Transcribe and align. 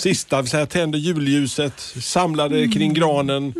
sista. 0.00 0.42
Vi 0.42 0.48
säger, 0.48 0.66
tände 0.66 0.98
julljuset, 0.98 1.80
samlade 2.02 2.68
kring 2.68 2.94
granen 2.94 3.54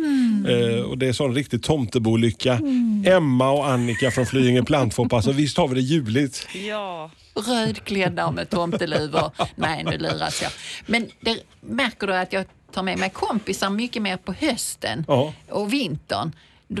eh, 0.47 0.81
och 0.81 0.97
det 0.97 1.07
är 1.07 1.13
sån 1.13 1.35
riktig 1.35 1.63
tomtebolycka. 1.63 2.59
Emma 3.05 3.51
och 3.51 3.67
Annika 3.67 4.11
från 4.11 4.25
Flyinge 4.25 4.63
Plantfop, 4.63 5.13
alltså 5.13 5.31
visst 5.31 5.57
har 5.57 5.67
vi 5.67 5.75
det 5.75 5.81
juligt? 5.81 6.47
Ja. 6.69 7.11
Rödklädda 7.47 8.31
med 8.31 8.49
tomteluvor. 8.49 9.31
Nej, 9.55 9.83
nu 9.83 9.97
luras 9.97 10.41
jag. 10.41 10.51
Men 10.85 11.07
det, 11.19 11.39
märker 11.61 12.07
du 12.07 12.15
att 12.15 12.33
jag 12.33 12.45
tar 12.71 12.83
med 12.83 12.97
mig 12.99 13.09
kompisar 13.09 13.69
mycket 13.69 14.01
mer 14.01 14.17
på 14.17 14.33
hösten 14.33 15.05
Ja. 15.07 15.33
och 15.49 15.73
vintern? 15.73 16.31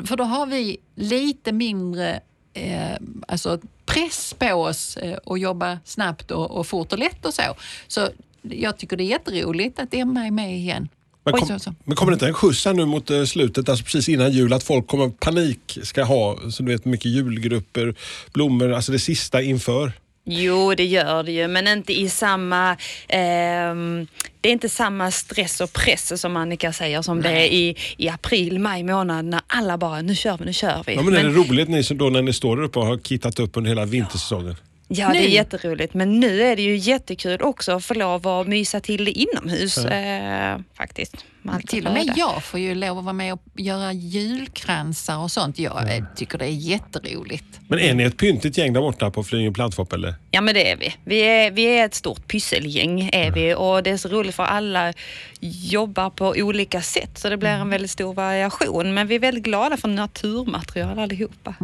För 0.05 0.17
då 0.17 0.23
har 0.23 0.45
vi 0.45 0.77
lite 0.95 1.51
mindre 1.51 2.19
eh, 2.53 2.95
alltså 3.27 3.59
press 3.85 4.35
på 4.39 4.47
oss 4.53 4.97
eh, 4.97 5.17
att 5.25 5.39
jobba 5.39 5.79
snabbt 5.85 6.31
och, 6.31 6.51
och 6.51 6.67
fort 6.67 6.93
och 6.93 6.99
lätt 6.99 7.25
och 7.25 7.33
så. 7.33 7.41
Så 7.87 8.09
jag 8.49 8.77
tycker 8.77 8.97
det 8.97 9.03
är 9.03 9.05
jätteroligt 9.05 9.79
att 9.79 9.93
Emma 9.93 10.25
är 10.25 10.31
med 10.31 10.55
igen. 10.55 10.87
Men, 11.25 11.33
Oj, 11.33 11.39
kom, 11.39 11.47
så, 11.47 11.59
så. 11.59 11.73
men 11.83 11.95
kommer 11.95 12.11
det 12.11 12.15
inte 12.15 12.27
en 12.27 12.33
skjuts 12.33 12.65
här 12.65 12.73
nu 12.73 12.85
mot 12.85 13.09
eh, 13.09 13.23
slutet, 13.23 13.69
alltså 13.69 13.85
precis 13.85 14.09
innan 14.09 14.31
jul, 14.31 14.53
att 14.53 14.63
folk 14.63 14.87
kommer 14.87 15.09
panik 15.09 15.77
ska 15.83 16.03
ha 16.03 16.37
så 16.51 16.63
du 16.63 16.71
vet 16.71 16.85
mycket 16.85 17.11
julgrupper, 17.11 17.95
blommor, 18.33 18.73
alltså 18.73 18.91
det 18.91 18.99
sista 18.99 19.41
inför? 19.41 19.91
Jo, 20.27 20.73
det 20.75 20.85
gör 20.85 21.23
det 21.23 21.31
ju, 21.31 21.47
men 21.47 21.67
inte 21.67 21.93
i 21.93 22.09
samma... 22.09 22.77
ehm, 23.07 24.07
det 24.41 24.49
är 24.49 24.53
inte 24.53 24.69
samma 24.69 25.11
stress 25.11 25.61
och 25.61 25.73
press 25.73 26.21
som 26.21 26.37
Annika 26.37 26.73
säger 26.73 27.01
som 27.01 27.21
det 27.21 27.29
är 27.29 27.45
i, 27.45 27.75
i 27.97 28.09
april, 28.09 28.59
maj 28.59 28.83
månad 28.83 29.25
när 29.25 29.41
alla 29.47 29.77
bara 29.77 30.01
nu 30.01 30.15
kör 30.15 30.37
vi, 30.37 30.45
nu 30.45 30.53
kör 30.53 30.83
vi. 30.87 30.95
Ja, 30.95 31.01
men 31.01 31.15
är 31.15 31.23
det 31.23 31.29
roligt 31.29 31.69
ni 31.69 31.83
som 31.83 31.97
då 31.97 32.09
när 32.09 32.21
ni 32.21 32.33
står 32.33 32.57
där 32.57 32.63
uppe 32.63 32.79
och 32.79 32.85
har 32.85 32.97
kittat 32.97 33.39
upp 33.39 33.57
under 33.57 33.69
hela 33.69 33.85
vintersäsongen? 33.85 34.55
Ja, 34.59 34.74
det 34.87 35.01
är 35.01 35.13
Nu. 35.13 35.27
jätteroligt. 35.29 35.93
Men 35.93 36.19
nu 36.19 36.41
är 36.41 36.55
det 36.55 36.61
ju 36.61 36.75
jättekul 36.75 37.41
också 37.41 37.71
att 37.71 37.85
få 37.85 37.93
lov 37.93 38.27
att 38.27 38.47
mysa 38.47 38.79
till 38.79 39.05
det 39.05 39.11
inomhus 39.11 39.77
eh, 39.77 40.59
faktiskt. 40.77 41.25
Till 41.67 41.87
och 41.87 41.93
med 41.93 42.13
jag 42.15 42.43
får 42.43 42.59
ju 42.59 42.75
lov 42.75 42.97
att 42.97 43.03
vara 43.03 43.13
med 43.13 43.33
och 43.33 43.41
göra 43.55 43.93
julkransar 43.93 45.17
och 45.17 45.31
sånt. 45.31 45.59
Jag 45.59 45.95
eh, 45.95 46.03
tycker 46.15 46.37
det 46.37 46.45
är 46.45 46.49
jätteroligt. 46.49 47.59
Men 47.67 47.79
är 47.79 47.93
ni 47.93 48.03
ett 48.03 48.17
pyntigt 48.17 48.57
gäng 48.57 48.73
där 48.73 48.81
borta 48.81 49.11
på 49.11 49.23
Flyinge 49.23 49.51
Plantfop 49.51 49.93
eller? 49.93 50.15
Ja 50.31 50.41
men 50.41 50.53
det 50.53 50.71
är 50.71 50.77
vi. 50.77 50.95
Vi 51.03 51.19
är, 51.19 51.51
vi 51.51 51.63
är 51.63 51.85
ett 51.85 51.93
stort 51.93 52.27
pysselgäng 52.27 53.09
är 53.13 53.31
vi 53.31 53.55
och 53.55 53.83
det 53.83 53.89
är 53.89 53.97
så 53.97 54.09
roligt 54.09 54.35
för 54.35 54.43
alla 54.43 54.93
jobbar 55.39 56.09
på 56.09 56.33
olika 56.37 56.81
sätt 56.81 57.17
så 57.17 57.29
det 57.29 57.37
blir 57.37 57.49
en 57.49 57.69
väldigt 57.69 57.91
stor 57.91 58.13
variation. 58.13 58.93
Men 58.93 59.07
vi 59.07 59.15
är 59.15 59.19
väldigt 59.19 59.43
glada 59.43 59.77
för 59.77 59.87
naturmaterial 59.87 60.99
allihopa. 60.99 61.55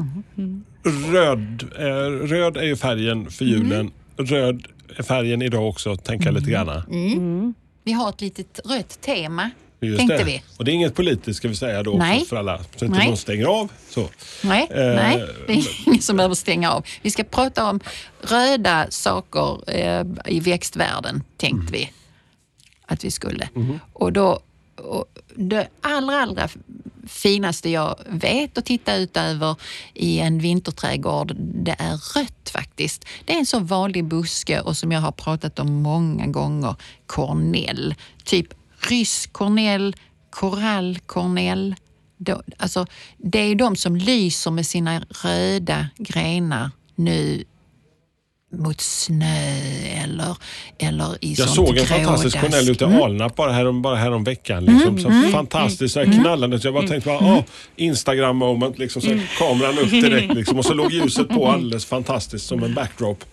Röd, 1.12 1.64
eh, 1.80 2.28
röd 2.28 2.58
är 2.58 2.64
ju 2.64 2.76
färgen 2.76 3.32
för 3.32 3.46
julen. 3.46 3.92
Röd 4.18 4.68
är 4.98 5.04
färgen 5.04 5.42
idag 5.42 5.70
också, 5.70 5.96
tänker 5.96 6.26
jag 6.26 6.34
lite 6.34 6.52
grann. 6.52 7.54
Vi 7.84 7.92
har 7.92 8.10
ett 8.10 8.22
litet 8.22 8.60
rött 8.66 9.02
tema, 9.02 9.52
Just 9.82 9.98
tänkte 9.98 10.18
det. 10.18 10.24
vi. 10.24 10.44
Och 10.58 10.66
det 10.66 10.72
är 10.72 10.74
inget 10.74 10.96
politiskt 10.96 11.38
ska 11.38 11.48
vi 11.48 11.56
säga 11.56 11.84
då 11.84 11.94
Nej. 11.94 12.26
för 12.26 12.36
alla. 12.36 12.58
Så 12.76 12.86
inte 12.86 12.98
Nej. 12.98 13.08
någon 13.08 13.18
stänger 13.18 13.46
av. 13.46 13.72
Så. 13.90 14.10
Nej, 14.44 14.68
Eh, 14.70 14.78
nej, 14.78 15.26
det 15.48 15.54
är 15.54 15.88
ingen 15.88 16.02
som 16.02 16.18
behöver 16.18 16.36
stänga 16.36 16.72
av. 16.72 16.86
Vi 17.02 17.12
ska 17.12 17.24
prata 17.24 17.70
om 17.70 17.80
röda 18.22 18.88
saker 18.90 19.70
eh, 19.70 20.06
i 20.26 20.40
växtvärlden, 20.40 21.24
tänkte 21.38 21.74
vi 21.74 21.92
att 22.86 23.04
vi 23.04 23.12
skulle. 23.12 23.50
Och 23.94 24.14
då, 24.14 24.40
och 24.76 25.06
det 25.36 25.68
allra, 25.82 26.22
allra 26.22 26.50
finaste 27.08 27.70
jag 27.70 27.96
vet 28.10 28.58
att 28.58 28.66
titta 28.66 28.96
ut 28.96 29.18
över 29.18 29.56
i 29.94 30.20
en 30.20 30.40
vinterträdgård, 30.40 31.36
det 31.38 31.76
är 31.80 32.20
rött 32.20 32.50
faktiskt. 32.54 33.06
Det 33.26 33.34
är 33.34 33.38
en 33.38 33.46
så 33.46 33.60
vanlig 33.60 34.06
buske 34.06 34.62
och 34.62 34.78
som 34.78 34.92
jag 34.92 35.02
har 35.02 35.12
pratat 35.12 35.60
om 35.60 35.74
många 35.82 36.28
gånger, 36.28 36.76
kornell. 37.06 37.96
Typ 38.24 38.48
rysk 38.90 39.34
kornell, 39.34 39.96
korallkornell. 40.30 41.76
Då, 42.18 42.42
alltså, 42.58 42.86
det 43.18 43.40
är 43.40 43.56
de 43.56 43.76
som 43.76 43.96
lyser 43.96 44.52
med 44.52 44.66
sina 44.66 45.04
röda 45.24 45.88
grenar 45.98 46.72
nu 46.96 47.44
mot 48.54 48.82
snö 48.82 49.48
eller, 50.04 50.38
eller 50.78 51.26
i 51.26 51.34
Jag 51.34 51.50
såg 51.50 51.78
en 51.78 51.86
fantastisk. 51.86 52.40
Cornell 52.40 52.70
ute 52.70 52.84
i 52.84 52.88
Mm. 52.88 53.02
Alnarp 53.02 53.36
bara, 53.36 53.52
här, 53.52 53.72
bara 53.72 53.96
här 53.96 54.12
om 54.12 54.24
veckan. 54.24 54.66
Liksom, 54.66 55.00
så 55.00 55.32
fantastiskt, 55.32 55.94
så 55.94 56.00
här 56.04 56.22
knallande. 56.22 56.60
Så 56.60 56.68
jag 56.68 56.74
bara 56.74 56.88
tänkte, 56.88 57.10
bara, 57.10 57.20
ah, 57.20 57.44
Instagram 57.76 58.38
moment, 58.38 58.78
liksom, 58.80 59.02
så 59.02 59.20
kameran 59.38 59.80
upp 59.80 59.92
direkt. 59.92 60.34
Liksom, 60.34 60.60
och 60.60 60.66
så 60.66 60.74
låg 60.74 60.92
ljuset 60.92 61.30
på 61.30 61.48
alldeles 61.48 61.86
fantastiskt 61.86 62.46
som 62.46 62.64
en 62.64 62.74
backdrop. 62.74 63.26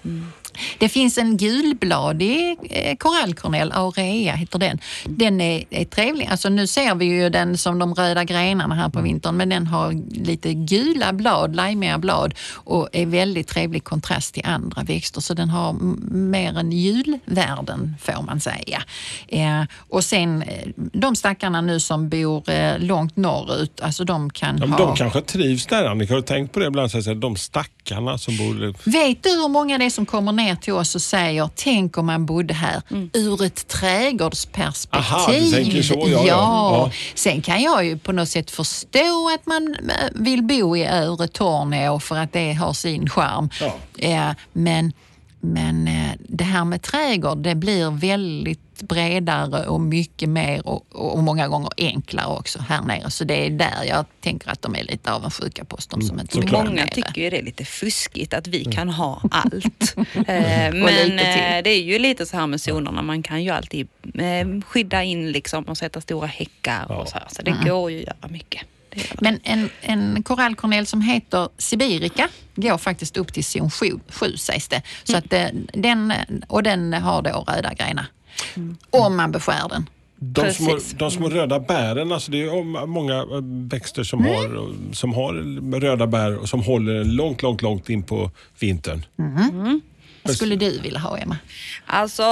Det 0.78 0.88
finns 0.88 1.18
en 1.18 1.36
gulbladig 1.36 2.56
eh, 2.70 2.96
korallkornell, 2.96 3.72
aurea 3.72 4.34
heter 4.34 4.58
den. 4.58 4.78
Den 5.04 5.40
är, 5.40 5.64
är 5.70 5.84
trevlig. 5.84 6.28
Alltså 6.30 6.48
nu 6.48 6.66
ser 6.66 6.94
vi 6.94 7.04
ju 7.04 7.30
den 7.30 7.58
som 7.58 7.78
de 7.78 7.94
röda 7.94 8.24
grenarna 8.24 8.74
här 8.74 8.88
på 8.88 9.00
vintern 9.00 9.36
men 9.36 9.48
den 9.48 9.66
har 9.66 9.92
lite 10.24 10.54
gula 10.54 11.12
blad, 11.12 11.56
lajmiga 11.56 11.98
blad 11.98 12.34
och 12.52 12.88
är 12.92 13.06
väldigt 13.06 13.48
trevlig 13.48 13.84
kontrast 13.84 14.34
till 14.34 14.46
andra 14.46 14.82
växter 14.82 15.20
så 15.20 15.34
den 15.34 15.48
har 15.50 15.72
mer 16.12 16.58
än 16.58 16.72
julvärden 16.72 17.94
får 18.00 18.22
man 18.22 18.40
säga. 18.40 18.82
Eh, 19.28 19.62
och 19.88 20.04
sen 20.04 20.42
eh, 20.42 20.68
de 20.76 21.16
stackarna 21.16 21.60
nu 21.60 21.80
som 21.80 22.08
bor 22.08 22.50
eh, 22.50 22.78
långt 22.78 23.16
norrut, 23.16 23.80
alltså 23.80 24.04
de 24.04 24.30
kan 24.30 24.58
Ja, 24.58 24.66
ha... 24.66 24.78
de 24.78 24.96
kanske 24.96 25.20
trivs 25.20 25.66
där 25.66 25.84
Annika, 25.84 26.12
har 26.12 26.20
du 26.20 26.26
tänkt 26.26 26.52
på 26.52 26.60
det 26.60 26.66
ibland? 26.66 26.90
Så 26.90 27.00
här, 27.02 27.14
de 27.14 27.36
stackarna 27.36 28.18
som 28.18 28.36
bor... 28.36 28.74
Vet 28.90 29.22
du 29.22 29.28
hur 29.30 29.48
många 29.48 29.78
det 29.78 29.84
är 29.84 29.90
som 29.90 30.06
kommer 30.06 30.32
ner 30.32 30.47
till 30.56 30.72
oss 30.72 30.94
och 30.94 31.02
säger 31.02 31.50
tänk 31.54 31.98
om 31.98 32.06
man 32.06 32.26
bodde 32.26 32.54
här 32.54 32.82
ur 33.12 33.44
ett 33.44 33.68
trädgårdsperspektiv? 33.68 35.14
Aha, 35.14 35.32
du 35.32 35.50
tänker 35.50 35.82
så, 35.82 35.94
ja, 35.94 36.06
ja. 36.08 36.24
Ja. 36.26 36.90
Sen 37.14 37.42
kan 37.42 37.62
jag 37.62 37.84
ju 37.84 37.98
på 37.98 38.12
något 38.12 38.28
sätt 38.28 38.50
förstå 38.50 39.30
att 39.34 39.46
man 39.46 39.76
eh, 39.88 39.94
vill 40.14 40.42
bo 40.42 40.76
i 40.76 40.84
Övre 40.86 41.28
Torneå 41.28 42.00
för 42.00 42.16
att 42.16 42.32
det 42.32 42.52
har 42.52 42.72
sin 42.72 43.08
charm. 43.08 43.50
Ja. 43.96 44.34
Men, 44.52 44.92
men 45.40 45.88
eh, 45.88 46.10
det 46.18 46.44
här 46.44 46.64
med 46.64 46.82
trädgård, 46.82 47.38
det 47.38 47.54
blir 47.54 47.90
väldigt 47.90 48.82
bredare 48.82 49.66
och 49.66 49.80
mycket 49.80 50.28
mer 50.28 50.68
och, 50.68 50.86
och 50.90 51.22
många 51.22 51.48
gånger 51.48 51.70
enklare 51.76 52.26
också 52.26 52.58
här 52.62 52.82
nere. 52.82 53.10
Så 53.10 53.24
det 53.24 53.46
är 53.46 53.50
där 53.50 53.84
jag 53.88 54.04
tänker 54.20 54.50
att 54.50 54.62
de 54.62 54.76
är 54.76 54.84
lite 54.84 55.12
avundsjuka 55.12 55.64
på 55.64 55.76
oss, 55.76 55.86
de 55.86 56.02
som 56.02 56.20
inte 56.20 56.40
där 56.40 56.52
Många 56.52 56.70
nere. 56.70 56.88
tycker 56.88 57.22
ju 57.22 57.30
det 57.30 57.38
är 57.38 57.42
lite 57.42 57.64
fuskigt 57.64 58.34
att 58.34 58.46
vi 58.46 58.64
kan 58.64 58.88
ha 58.88 59.22
allt. 59.30 59.96
Eh, 59.96 60.72
lite 60.72 60.72
Men 60.72 61.18
eh, 61.18 61.62
det 61.64 61.70
är 61.70 61.82
ju 61.82 61.98
lite 61.98 62.26
så 62.26 62.36
här 62.36 62.46
med 62.46 62.60
zonerna, 62.60 63.02
man 63.02 63.22
kan 63.22 63.44
ju 63.44 63.50
alltid 63.50 63.88
skydda 64.66 65.02
in 65.02 65.32
liksom 65.32 65.64
och 65.64 65.78
sätta 65.78 66.00
stora 66.00 66.26
häckar 66.26 66.92
och 66.92 67.08
så 67.08 67.14
här. 67.14 67.26
Så 67.30 67.42
det 67.42 67.54
går 67.66 67.90
ju 67.90 67.98
att 67.98 68.06
göra 68.06 68.32
mycket. 68.32 68.62
Men 69.20 69.40
en, 69.42 69.70
en 69.80 70.22
korallkornell 70.22 70.86
som 70.86 71.00
heter 71.00 71.48
Sibirica 71.58 72.28
går 72.54 72.78
faktiskt 72.78 73.16
upp 73.16 73.32
till 73.32 73.44
zon 73.44 73.70
7, 73.70 73.86
7 74.08 74.36
sägs 74.36 74.68
det. 74.68 74.82
Så 75.04 75.16
att 75.16 75.30
det, 75.30 75.50
den, 75.72 76.12
och 76.46 76.62
den 76.62 76.92
har 76.92 77.22
då 77.22 77.44
röda 77.48 77.74
grenar. 77.74 78.06
Om 78.90 79.16
man 79.16 79.32
beskär 79.32 79.68
den. 79.68 79.86
De 80.20 80.52
små, 80.52 80.70
Precis. 80.74 80.92
de 80.98 81.10
små 81.10 81.28
röda 81.28 81.60
bären, 81.60 82.12
alltså 82.12 82.30
det 82.30 82.42
är 82.42 82.86
många 82.86 83.14
eh, 83.18 83.26
växter 83.70 84.02
som, 84.04 84.20
Mm. 84.26 84.34
har, 84.34 84.74
som 84.94 85.14
har 85.14 85.80
röda 85.80 86.06
bär 86.06 86.36
och 86.38 86.48
som 86.48 86.62
håller 86.62 87.04
långt, 87.04 87.42
långt, 87.42 87.62
långt 87.62 87.88
in 87.90 88.02
på 88.02 88.30
vintern. 88.60 89.06
Vad 90.22 90.36
skulle 90.36 90.56
du 90.56 90.78
vilja 90.80 90.98
ha, 90.98 91.18
Emma? 91.18 91.36
Alltså, 91.86 92.22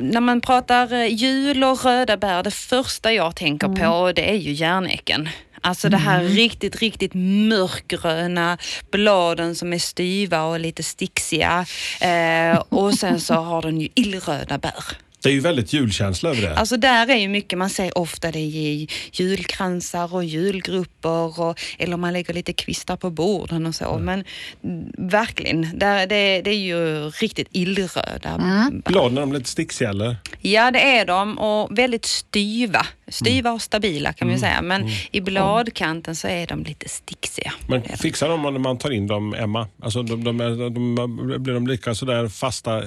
när 0.00 0.20
man 0.20 0.40
pratar 0.40 0.92
eh, 0.92 1.06
jul 1.14 1.64
och 1.64 1.84
röda 1.84 2.16
bär, 2.16 2.42
det 2.42 2.50
första 2.50 3.12
jag 3.12 3.36
tänker 3.36 3.68
på 3.68 4.12
det 4.12 4.30
är 4.30 4.36
ju 4.36 4.52
järnäcken. 4.52 5.28
Alltså 5.66 5.88
det 5.88 5.96
här 5.96 6.22
riktigt, 6.22 6.76
riktigt 6.76 7.14
mörkgröna 7.14 8.58
bladen 8.90 9.54
som 9.54 9.72
är 9.72 9.78
styva 9.78 10.42
och 10.42 10.60
lite 10.60 10.82
sticksiga. 10.82 11.66
Eh, 12.00 12.62
och 12.68 12.94
sen 12.94 13.20
så 13.20 13.34
har 13.34 13.62
den 13.62 13.80
ju 13.80 13.88
illröda 13.94 14.58
bär. 14.58 14.84
Det 15.26 15.30
är 15.30 15.34
ju 15.34 15.40
väldigt 15.40 15.72
julkänsla 15.72 16.30
över 16.30 16.42
det. 16.42 16.56
Alltså 16.56 16.76
där 16.76 17.10
är 17.10 17.16
ju 17.16 17.28
mycket, 17.28 17.58
man 17.58 17.70
ser 17.70 17.98
ofta 17.98 18.30
det 18.32 18.38
i 18.38 18.88
julkransar 19.12 20.14
och 20.14 20.24
julgrupper 20.24 21.40
och, 21.40 21.60
eller 21.78 21.96
man 21.96 22.12
lägger 22.12 22.34
lite 22.34 22.52
kvistar 22.52 22.96
på 22.96 23.10
borden 23.10 23.66
och 23.66 23.74
så. 23.74 23.98
Men 23.98 24.24
mm, 24.64 24.92
verkligen, 24.98 25.78
där, 25.78 26.06
det, 26.06 26.40
det 26.42 26.50
är 26.50 26.58
ju 26.58 27.10
riktigt 27.10 27.48
illröda. 27.52 28.30
Mm. 28.30 28.82
Bladen 28.84 29.16
är 29.18 29.20
de 29.20 29.32
lite 29.32 29.50
sticksiga 29.50 29.90
eller? 29.90 30.16
Ja, 30.40 30.70
det 30.70 30.80
är 30.98 31.04
de 31.06 31.38
och 31.38 31.78
väldigt 31.78 32.04
styva. 32.04 32.86
Styva 33.08 33.52
och 33.52 33.62
stabila 33.62 34.12
kan 34.12 34.28
man 34.28 34.38
säga. 34.38 34.62
Men 34.62 34.88
i 35.12 35.20
bladkanten 35.20 36.16
så 36.16 36.28
är 36.28 36.46
de 36.46 36.62
lite 36.64 36.88
sticksiga. 36.88 37.52
Men 37.68 37.82
fixar 37.82 38.28
de 38.28 38.42
när 38.42 38.50
man 38.50 38.78
tar 38.78 38.90
in 38.90 39.06
dem, 39.06 39.34
Emma? 39.34 39.68
Alltså 39.82 40.02
de, 40.02 40.24
de, 40.24 40.40
är- 40.40 40.70
de, 40.70 41.42
blir 41.42 41.54
de 41.54 41.66
lika 41.66 41.94
sådär 41.94 42.28
fasta 42.28 42.82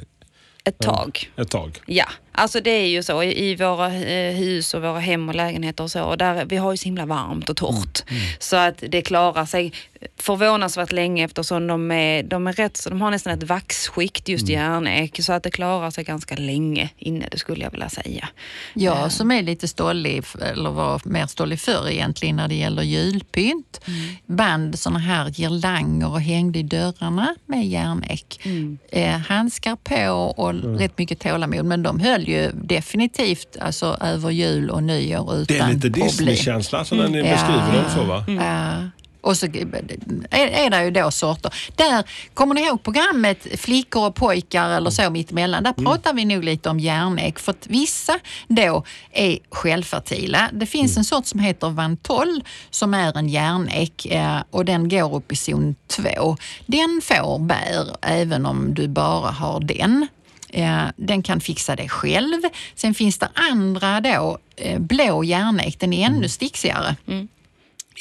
Ett 0.66 0.80
tag. 0.80 1.32
ett 1.38 1.50
tag? 1.50 1.80
Ja, 1.86 2.06
alltså 2.32 2.62
det 2.62 2.70
är 2.70 2.88
ju 2.88 3.04
så 3.04 3.24
i, 3.24 3.50
i 3.50 3.56
våra 3.56 3.96
eh, 3.96 4.36
hus 4.36 4.74
och 4.74 4.82
våra 4.82 5.00
hem 5.00 5.30
och 5.30 5.36
lägenheter 5.36 5.84
och 5.84 5.92
så. 5.92 6.04
Och 6.04 6.18
där, 6.18 6.46
vi 6.46 6.58
har 6.58 6.72
ju 6.72 6.78
så 6.78 6.86
himla 6.86 7.06
varmt 7.06 7.50
och 7.50 7.58
torrt. 7.58 8.04
Så 8.40 8.56
att 8.56 8.84
det 8.90 9.02
klarar 9.02 9.46
sig 9.46 9.74
förvånansvärt 10.18 10.92
länge 10.92 11.26
eftersom 11.26 11.68
de 11.68 11.92
är, 11.92 12.24
de 12.24 12.48
är 12.48 12.54
rätt 12.54 12.78
så 12.78 12.90
de 12.90 13.02
har 13.02 13.12
nästan 13.12 13.34
ett 13.34 13.44
vaxskikt 13.44 14.30
just 14.30 14.50
järnek. 14.50 15.24
Så 15.24 15.34
att 15.34 15.44
det 15.44 15.52
klarar 15.52 15.92
sig 15.92 16.04
ganska 16.04 16.36
länge 16.36 16.90
inne, 16.98 17.28
det 17.32 17.38
skulle 17.38 17.64
jag 17.64 17.72
vilja 17.72 17.90
säga. 17.90 18.30
Jag 18.74 19.12
som 19.12 19.32
är 19.32 19.42
lite 19.42 19.68
stollig, 19.68 20.24
eller 20.42 20.70
var 20.70 21.02
mer 21.06 21.28
stollig 21.28 21.60
förr 21.60 21.90
egentligen 21.90 22.36
när 22.36 22.48
det 22.48 22.56
gäller 22.56 22.84
julpynt. 22.84 23.82
Band 24.26 24.80
såna 24.80 25.00
här 25.00 25.30
girlanger 25.30 26.12
och 26.12 26.22
hängde 26.22 26.60
i 26.60 26.64
dörrarna 26.64 27.36
med 27.46 27.68
järnek. 27.68 28.48
Eh, 28.92 29.18
handskar 29.18 29.76
på 29.76 30.34
och 30.38 30.80
rätt 30.80 30.98
mycket 30.98 31.20
tålamod. 31.20 31.66
Men 31.66 31.84
de 31.84 32.00
höll 32.00 32.19
ju 32.28 32.52
definitivt 32.54 33.58
alltså, 33.62 33.98
över 34.02 34.30
jul 34.30 34.70
och 34.70 34.84
nyår 34.84 35.36
utan 35.36 35.46
Det 35.58 35.64
är 35.64 35.68
lite 35.68 35.82
problem. 35.82 36.08
Disney-känsla 36.08 36.86
så 36.86 36.96
när 36.96 37.08
ni 37.08 37.18
Ja. 37.18 37.24
beskriver 37.24 37.74
dem 37.74 37.92
så 37.96 38.04
va? 38.04 38.26
Ja. 38.28 38.90
Och 39.22 39.38
så 39.38 39.46
är, 39.46 40.48
är 40.48 40.70
det 40.70 40.84
ju 40.84 40.92
då 40.92 41.12
sorter. 41.12 41.54
Där, 41.76 42.04
kommer 42.34 42.56
ni 42.56 42.62
ihåg 42.62 42.84
programmet 42.84 43.48
Flickor 43.60 44.08
och 44.08 44.16
pojkar 44.16 44.70
eller 44.70 44.90
så 44.90 45.10
mittemellan? 45.10 45.64
Där 45.64 45.74
pratar 45.74 46.14
vi 46.14 46.26
nog 46.26 46.44
lite 46.44 46.70
om 46.70 46.80
järnek 46.80 47.40
för 47.40 47.52
att 47.52 47.68
vissa 47.68 48.20
då 48.48 48.84
är 49.12 49.38
självfertila. 49.52 50.50
Det 50.54 50.66
finns 50.66 50.98
en 50.98 51.04
sort 51.04 51.26
som 51.26 51.40
heter 51.40 51.70
Vantol 51.70 52.44
som 52.70 52.94
är 52.94 53.18
en 53.18 53.30
järnek 53.30 54.06
eh, 54.06 54.38
och 54.52 54.66
den 54.66 54.90
går 54.90 55.16
upp 55.16 55.32
i 55.32 55.36
zon 55.36 55.76
2. 55.88 56.38
Den 56.66 57.02
får 57.04 57.40
bär 57.40 57.96
även 58.02 58.46
om 58.46 58.74
du 58.74 58.88
bara 58.88 59.32
har 59.32 59.60
den. 59.60 60.08
Eh, 60.50 60.84
Den 60.96 61.24
kan 61.24 61.42
fixa 61.42 61.76
det 61.76 61.90
själv. 61.90 62.42
Sen 62.76 62.94
finns 62.94 63.18
det 63.20 63.30
andra 63.34 64.02
då, 64.02 64.38
eh, 64.56 64.80
blå 64.80 65.24
järnek, 65.24 65.80
den 65.80 65.94
är 65.94 66.06
ännu 66.06 66.30
sticksigare. 66.30 66.96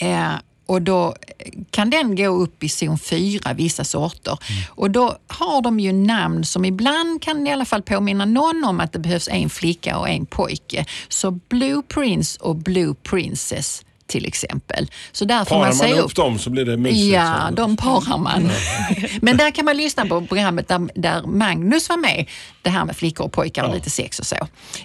Eh, 0.01 0.33
och 0.67 0.83
då 0.83 1.15
kan 1.71 1.91
den 1.91 2.17
gå 2.17 2.27
upp 2.27 2.65
i 2.65 2.69
zon 2.69 2.99
4, 2.99 3.53
vissa 3.53 3.85
sorter. 3.85 4.39
Och 4.69 4.91
då 4.91 5.17
har 5.27 5.63
de 5.63 5.81
ju 5.81 5.93
namn 5.93 6.45
som 6.45 6.65
ibland 6.65 7.23
kan 7.23 7.47
i 7.47 7.53
alla 7.53 7.65
fall 7.65 7.83
påminna 7.83 8.25
någon 8.25 8.65
om 8.65 8.81
att 8.81 8.93
det 8.93 8.99
behövs 8.99 9.29
en 9.29 9.51
flicka 9.51 9.99
och 9.99 10.09
en 10.09 10.27
pojke. 10.27 10.85
Så 11.09 11.31
Blue 11.31 11.83
Prince 11.89 12.41
och 12.41 12.57
Blue 12.57 12.95
Princess 13.03 13.85
till 14.09 14.27
exempel. 14.27 14.91
Så 15.13 15.25
där 15.25 15.45
får 15.45 15.57
Parar 15.57 15.75
man 15.75 15.87
ihop 15.89 16.05
upp. 16.05 16.15
dem 16.17 16.39
så 16.39 16.51
blir 16.51 16.65
det 16.65 16.77
mysigt. 16.77 17.15
Ja, 17.15 17.47
så. 17.49 17.55
de 17.55 17.77
parar 17.77 18.19
man. 18.19 18.43
Men 19.23 19.37
där 19.37 19.51
kan 19.51 19.65
man 19.65 19.77
lyssna 19.77 20.07
på 20.07 20.27
programmet 20.27 20.69
där, 20.69 20.89
där 20.95 21.23
Magnus 21.23 21.89
var 21.89 21.97
med. 21.97 22.27
Det 22.63 22.71
här 22.71 22.85
med 22.85 22.97
flickor 22.97 23.25
och 23.27 23.33
pojkar 23.33 23.63
och 23.65 23.71
Ja. 23.71 23.75
lite 23.75 23.91
sex 23.91 24.19
och 24.19 24.27
så. 24.27 24.37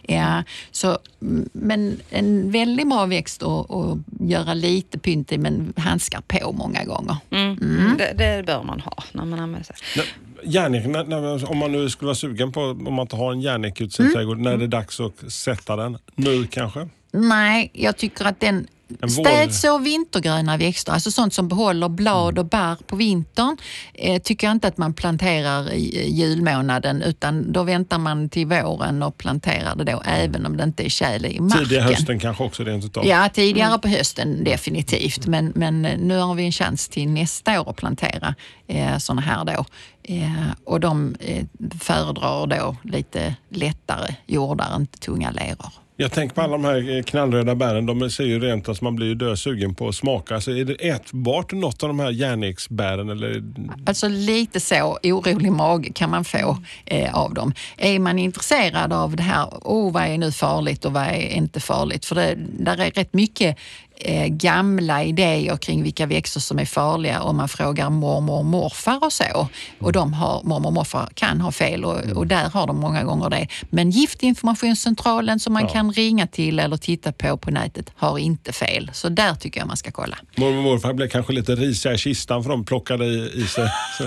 Ja, 0.04 0.44
så. 0.72 0.98
mm, 1.22 1.50
Men 1.54 2.00
en 2.10 2.52
väldigt 2.52 2.90
bra 2.90 3.06
växt 3.06 3.44
att 3.44 3.72
att 3.72 3.98
göra 4.20 4.54
lite 4.54 5.00
pynt 5.00 5.32
i, 5.32 5.38
men 5.38 5.74
handskar 5.78 6.22
på 6.28 6.52
många 6.52 6.84
gånger. 6.84 7.18
Mm. 7.32 7.96
Det, 7.98 8.14
det 8.18 8.44
bör 8.46 8.64
man 8.64 8.80
ha 8.80 9.04
när 9.12 9.26
man 9.26 9.40
använder 9.40 9.64
sig. 9.66 9.76
Nej, 9.98 10.06
Järnek, 10.46 10.86
när, 10.86 11.04
när, 11.04 11.52
om 11.52 11.58
man 11.58 11.72
nu 11.72 11.90
skulle 11.90 12.08
vara 12.08 12.16
sugen 12.16 12.52
på, 12.52 12.62
om 12.62 12.94
man 12.96 13.00
inte 13.02 13.16
har 13.16 13.32
en 13.32 13.42
järnek 13.42 13.82
ute 13.82 14.02
i 14.02 14.04
Mm. 14.04 14.10
sin 14.12 14.16
trädgård, 14.18 14.40
när 14.40 14.52
är 14.52 14.58
det 14.58 14.68
dags 14.68 15.00
att 15.00 15.32
sätta 15.32 15.76
den? 15.76 15.98
Nu 16.16 16.48
kanske? 16.48 16.88
Nej, 17.12 17.70
jag 17.74 17.98
tycker 17.98 18.26
att 18.26 18.40
den 18.40 18.68
Städså 19.10 19.78
vintergröna 19.78 20.58
växter, 20.58 20.92
alltså 20.92 21.12
sånt 21.12 21.34
som 21.34 21.48
behåller 21.48 21.90
blad 21.90 22.40
och 22.40 22.46
barr 22.46 22.78
på 22.88 22.96
vintern, 22.96 23.58
eh, 23.94 24.22
tycker 24.22 24.48
jag 24.48 24.52
inte 24.52 24.68
att 24.68 24.78
man 24.78 24.94
planterar 24.94 25.74
i 25.74 26.10
julmånaden 26.10 27.02
utan 27.02 27.52
då 27.52 27.64
väntar 27.64 27.98
man 27.98 28.30
till 28.30 28.48
våren 28.48 29.04
och 29.04 29.18
planterar 29.18 29.76
det 29.76 29.84
då 29.84 30.02
även 30.06 30.46
om 30.46 30.58
det 30.58 30.64
inte 30.64 30.86
är 30.86 30.90
tjäle 30.90 31.28
i 31.28 31.40
marken. 31.40 31.64
Tidiga 31.66 31.82
hösten 31.82 32.20
kanske 32.20 32.44
också 32.44 32.64
rent 32.64 32.86
utav. 32.86 33.06
Ja, 33.06 33.30
tidigare 33.34 33.80
på 33.80 33.88
hösten 33.88 34.44
definitivt. 34.44 35.28
Men, 35.28 35.52
men 35.56 35.86
eh, 35.86 35.98
nu 35.98 36.18
har 36.18 36.36
vi 36.36 36.46
en 36.46 36.52
chans 36.52 36.90
till 36.90 37.10
nästa 37.10 37.62
år 37.62 37.70
att 37.70 37.76
plantera 37.76 38.36
eh, 38.68 38.98
sådana 38.98 39.22
här 39.22 39.46
då. 39.46 39.66
Eh, 40.04 40.52
och 40.66 40.80
de 40.80 41.16
eh, 41.20 41.46
föredrar 41.80 42.48
då 42.48 42.76
lite 42.84 43.36
lättare 43.50 44.16
jordar, 44.26 44.76
inte 44.76 44.98
tunga 44.98 45.32
leror. 45.32 45.83
Jag 46.04 46.12
tänker 46.12 46.36
på 46.36 46.42
alla 46.42 46.52
de 46.52 46.66
här 46.66 46.98
eh, 46.98 47.04
knallröda 47.04 47.56
bären. 47.56 47.86
De 47.86 48.10
ser 48.10 48.24
ju 48.24 48.40
rent, 48.40 48.70
att 48.70 48.82
man 48.82 48.96
blir 48.96 49.08
ju 49.08 49.16
dösugen 49.16 49.76
på 49.76 49.88
att 49.88 49.96
smaka. 49.96 50.36
Alltså, 50.36 50.52
är 50.52 50.66
det 50.66 50.74
ätbart 50.74 51.52
något 51.52 51.84
av 51.84 51.90
de 51.90 52.00
här 52.00 52.12
järnexbären? 52.12 53.10
Eller? 53.10 53.44
Alltså 53.86 54.08
lite 54.08 54.60
så 54.60 55.00
orolig 55.04 55.52
mage 55.52 55.94
kan 55.94 56.10
man 56.10 56.24
få 56.26 56.58
eh, 56.86 57.16
av 57.16 57.34
dem. 57.34 57.54
Är 57.78 58.00
man 58.00 58.20
intresserad 58.20 58.94
av 58.94 59.16
det 59.16 59.24
här, 59.24 59.46
oh, 59.46 59.92
vad 59.92 60.04
är 60.04 60.18
nu 60.18 60.32
farligt 60.32 60.86
och 60.86 60.94
vad 60.94 61.04
är 61.04 61.30
inte 61.30 61.60
farligt? 61.60 62.06
För 62.06 62.16
det 62.16 62.36
där 62.38 62.78
är 62.78 62.92
rätt 62.92 63.14
mycket 63.14 63.58
eh, 63.96 64.28
gamla 64.28 65.04
idéer 65.04 65.58
kring 65.58 65.84
vilka 65.84 66.06
växter 66.06 66.40
som 66.40 66.60
är 66.60 66.66
farliga 66.66 67.22
om 67.22 67.38
man 67.38 67.50
frågar 67.50 67.90
mormor 67.90 68.38
och 68.38 68.46
morfar 68.46 69.00
och 69.06 69.14
så. 69.14 69.48
Och 69.80 69.92
de 69.92 70.14
har, 70.14 70.42
mormor 70.44 70.68
och 70.68 70.74
morfar 70.74 71.10
kan 71.14 71.42
ha 71.42 71.52
fel 71.52 71.86
och, 71.86 72.00
och 72.16 72.28
där 72.28 72.50
har 72.50 72.68
de 72.68 72.80
många 72.80 73.04
gånger 73.04 73.30
det. 73.30 73.48
Men 73.70 73.90
Giftinformationscentralen 73.92 75.40
som 75.40 75.54
man 75.54 75.68
kan 75.68 75.94
ringa 75.94 76.28
till 76.28 76.60
eller 76.60 76.78
titta 76.78 77.12
på 77.12 77.38
på 77.38 77.52
nätet 77.52 77.92
har 77.96 78.18
inte 78.20 78.54
fel. 78.54 78.90
Så 78.94 79.10
där 79.10 79.36
tycker 79.36 79.60
jag 79.60 79.68
man 79.68 79.78
ska 79.78 79.92
kolla. 79.92 80.18
Mormor 80.36 80.58
och 80.58 80.64
morfar 80.64 80.94
blev 80.94 81.08
kanske 81.10 81.34
lite 81.34 81.56
risiga 81.56 81.94
i 81.94 81.98
kistan 81.98 82.44
för 82.44 82.50
de 82.50 82.66
plockade 82.66 83.06
i, 83.06 83.32
i 83.36 83.48
sig. 83.48 83.70
Så, 83.98 84.04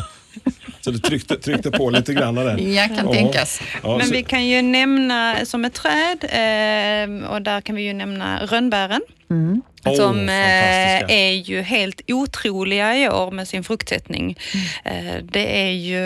så 0.80 0.90
det 0.90 0.98
tryckte, 0.98 1.36
tryckte 1.36 1.70
på 1.70 1.90
lite 1.90 2.14
grann 2.14 2.34
där. 2.34 2.58
Ja, 2.58 2.86
kan 2.88 3.06
Ja. 3.06 3.12
tänkas. 3.12 3.60
Ja, 3.82 3.96
Men 3.98 4.06
så- 4.06 4.12
vi 4.12 4.22
kan 4.22 4.46
ju 4.46 4.62
nämna 4.62 5.36
som 5.44 5.64
ett 5.64 5.74
träd 5.74 6.18
eh, 6.22 7.28
och 7.30 7.42
där 7.42 7.60
kan 7.60 7.76
vi 7.76 7.82
ju 7.82 7.92
nämna 7.92 8.46
rönnbären. 8.46 9.00
Som 9.94 10.06
fantastiska. 10.16 11.06
är 11.14 11.32
ju 11.32 11.62
helt 11.62 12.00
otroliga 12.08 12.96
i 12.98 13.08
år 13.08 13.30
med 13.30 13.48
sin 13.48 13.64
fruktsättning. 13.64 14.38
Mm. 14.84 15.06
Eh, 15.06 15.22
det 15.32 15.60
är 15.62 15.70
ju, 15.70 16.00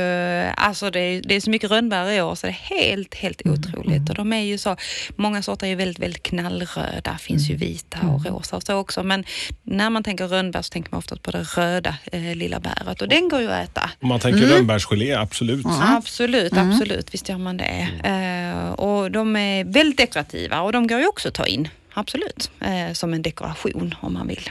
alltså 0.56 0.90
det 0.90 1.00
är, 1.00 1.22
det 1.24 1.36
är 1.36 1.40
så 1.40 1.50
mycket 1.50 1.70
rönnbär 1.70 2.10
i 2.10 2.22
år 2.22 2.34
så 2.34 2.46
det 2.46 2.50
är 2.52 2.76
helt, 2.76 3.14
helt 3.14 3.40
Mm. 3.44 3.58
otroligt. 3.58 4.08
Och 4.08 4.14
de 4.14 4.32
är 4.32 4.40
ju 4.40 4.58
så, 4.58 4.76
många 5.16 5.42
sorter 5.42 5.66
är 5.66 5.70
ju 5.70 5.76
väldigt, 5.76 5.98
väldigt 5.98 6.22
knallröda, 6.22 7.18
finns 7.18 7.48
Mm. 7.50 7.60
ju 7.60 7.66
vita 7.66 7.98
och 8.06 8.26
rosa 8.26 8.56
och 8.56 8.62
så 8.62 8.74
också. 8.74 9.02
Men 9.02 9.24
när 9.62 9.90
man 9.90 10.02
tänker 10.04 10.26
rönnbär 10.28 10.62
så 10.62 10.70
tänker 10.70 10.90
man 10.90 10.98
ofta 10.98 11.16
på 11.16 11.30
det 11.30 11.42
röda 11.42 11.94
eh, 12.12 12.20
lilla 12.34 12.60
bäret 12.60 13.02
och 13.02 13.08
den 13.08 13.28
går 13.28 13.40
ju 13.40 13.50
att 13.52 13.68
äta. 13.68 13.90
Om 14.02 14.08
man 14.08 14.20
tänker 14.20 14.40
rönnbärsgelé, 14.46 15.14
absolut. 15.14 15.66
Absolut, 15.80 16.52
absolut. 16.56 17.14
Visst 17.14 17.28
gör 17.28 17.38
man 17.38 17.56
det. 17.56 17.88
Eh, 18.04 18.70
och 18.72 19.10
de 19.10 19.36
är 19.36 19.64
väldigt 19.64 19.96
dekorativa 19.98 20.60
och 20.60 20.72
de 20.72 20.86
går 20.86 21.00
ju 21.00 21.06
också 21.06 21.28
att 21.28 21.34
ta 21.34 21.46
in. 21.46 21.68
Absolut. 21.94 22.50
Eh, 22.60 22.92
som 22.92 23.14
en 23.14 23.22
dekoration 23.22 23.94
om 24.00 24.14
man 24.14 24.28
vill. 24.28 24.50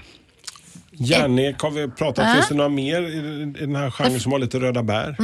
Järnek 0.91 1.62
har 1.62 1.72
vi 1.72 1.88
pratat 1.88 2.27
Ja. 2.27 2.34
Finns 2.34 2.50
det 2.50 2.55
några 2.55 2.69
mer 2.69 3.01
i, 3.01 3.41
i 3.41 3.65
den 3.65 3.75
här 3.75 3.91
genren 3.91 4.19
som 4.19 4.31
har 4.31 4.39
lite 4.39 4.60
röda 4.60 4.84
bär? 4.84 5.15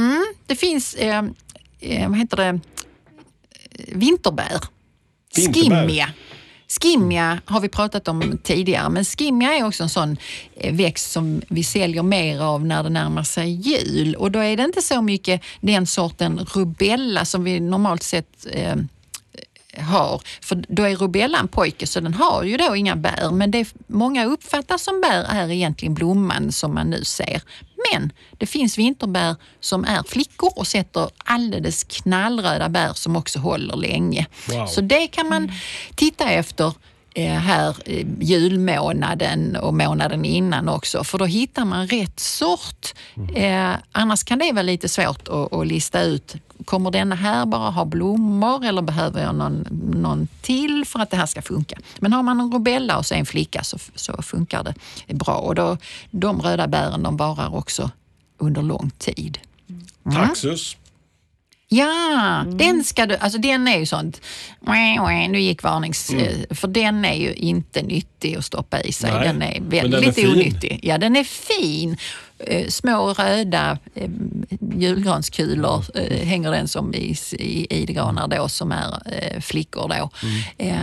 Det 0.46 0.56
finns, 0.56 0.94
eh, 0.94 1.24
eh, 1.80 2.08
vad 2.08 2.18
heter 2.18 2.36
det, 2.36 2.60
vinterbär. 3.88 4.60
Vinterbär. 5.36 5.82
Skimmia. 5.82 6.08
Skimmia 6.68 7.40
har 7.44 7.60
vi 7.60 7.68
pratat 7.68 8.08
om 8.08 8.38
tidigare, 8.42 8.88
men 8.90 9.04
skimmia 9.04 9.54
är 9.54 9.66
också 9.66 9.82
en 9.82 9.88
sån 9.88 10.16
eh, 10.54 10.74
växt 10.74 11.12
som 11.12 11.42
vi 11.48 11.64
säljer 11.64 12.02
mer 12.02 12.40
av 12.40 12.66
när 12.66 12.82
det 12.82 12.88
närmar 12.88 13.22
sig 13.22 13.50
jul. 13.50 14.14
Och 14.14 14.30
då 14.30 14.38
är 14.38 14.56
det 14.56 14.62
inte 14.62 14.82
så 14.82 15.02
mycket 15.02 15.42
den 15.60 15.86
sorten 15.86 16.38
rubella 16.38 17.24
som 17.24 17.44
vi 17.44 17.60
normalt 17.60 18.02
sett 18.02 18.46
eh, 18.50 18.76
har. 19.82 20.22
För 20.40 20.64
då 20.68 20.82
är 20.82 20.96
rubella 20.96 21.38
en 21.38 21.48
pojke 21.48 21.86
så 21.86 22.00
den 22.00 22.14
har 22.14 22.42
ju 22.42 22.56
då 22.56 22.76
inga 22.76 22.96
bär. 22.96 23.30
Men 23.30 23.50
det 23.50 23.74
många 23.86 24.24
uppfattar 24.24 24.78
som 24.78 25.00
bär 25.00 25.24
är 25.24 25.50
egentligen 25.50 25.94
blomman 25.94 26.52
som 26.52 26.74
man 26.74 26.90
nu 26.90 27.04
ser. 27.04 27.42
Men 27.92 28.12
det 28.38 28.46
finns 28.46 28.78
vinterbär 28.78 29.36
som 29.60 29.84
är 29.84 30.02
flickor 30.02 30.52
och 30.56 30.66
sätter 30.66 31.10
alldeles 31.24 31.84
knallröda 31.84 32.68
bär 32.68 32.92
som 32.92 33.16
också 33.16 33.38
håller 33.38 33.76
länge. 33.76 34.26
Wow. 34.48 34.66
Så 34.66 34.80
det 34.80 35.06
kan 35.06 35.28
man 35.28 35.52
titta 35.94 36.30
efter 36.30 36.72
här 37.24 37.76
eh, 37.84 38.06
julmånaden 38.20 39.56
och 39.56 39.74
månaden 39.74 40.24
innan 40.24 40.68
också, 40.68 41.04
för 41.04 41.18
då 41.18 41.24
hittar 41.24 41.64
man 41.64 41.86
rätt 41.86 42.20
sort. 42.20 42.94
Eh, 43.34 43.72
annars 43.92 44.24
kan 44.24 44.38
det 44.38 44.52
vara 44.52 44.62
lite 44.62 44.88
svårt 44.88 45.28
att, 45.28 45.52
att 45.52 45.66
lista 45.66 46.02
ut 46.02 46.36
Kommer 46.64 46.90
denna 46.90 47.14
här 47.14 47.46
bara 47.46 47.70
ha 47.70 47.84
blommor 47.84 48.64
eller 48.64 48.82
behöver 48.82 49.22
jag 49.22 49.34
någon, 49.34 49.66
någon 49.94 50.28
till 50.42 50.84
för 50.86 50.98
att 50.98 51.10
det 51.10 51.16
här 51.16 51.26
ska 51.26 51.42
funka? 51.42 51.76
Men 52.00 52.12
har 52.12 52.22
man 52.22 52.40
en 52.40 52.52
rubella 52.52 52.98
och 52.98 53.06
så 53.06 53.14
en 53.14 53.26
flicka 53.26 53.62
så, 53.62 53.78
så 53.94 54.22
funkar 54.22 54.62
det 54.62 54.74
bra. 55.14 55.34
Och 55.34 55.54
då, 55.54 55.76
de 56.10 56.42
röda 56.42 56.66
bären 56.66 57.02
de 57.02 57.16
varar 57.16 57.54
också 57.54 57.90
under 58.38 58.62
lång 58.62 58.90
tid. 58.98 59.38
Taxus. 60.12 60.76
Ja, 61.68 62.44
den 62.52 62.84
ska 62.84 63.06
du, 63.06 63.16
alltså 63.16 63.38
den 63.38 63.68
är 63.68 63.78
ju 63.78 63.86
sånt, 63.86 64.20
nu 65.28 65.40
gick 65.40 65.62
varnings, 65.62 66.10
eh, 66.10 66.54
för 66.56 66.68
den 66.68 67.04
är 67.04 67.14
ju 67.14 67.34
inte 67.34 67.82
nyttig 67.82 68.36
att 68.36 68.44
stoppa 68.44 68.80
i 68.80 68.92
sig. 68.92 69.10
Nej, 69.10 69.28
den 69.28 69.42
är 69.42 69.60
väldigt 69.60 70.14
den 70.14 70.24
är 70.24 70.32
onyttig. 70.32 70.80
Ja, 70.82 70.98
den 70.98 71.16
är 71.16 71.24
fin. 71.24 71.96
Eh, 72.38 72.68
Små 72.68 73.12
röda 73.12 73.78
eh, 73.94 74.10
julgranskulor 74.76 75.84
hänger 76.24 76.50
den 76.50 76.68
som 76.68 76.94
i, 76.94 77.16
i 77.32 77.66
idegranar 77.82 78.28
då 78.28 78.48
som 78.48 78.72
är 78.72 79.40
flickor 79.40 79.88
då. 79.88 80.10
Eh, 80.58 80.76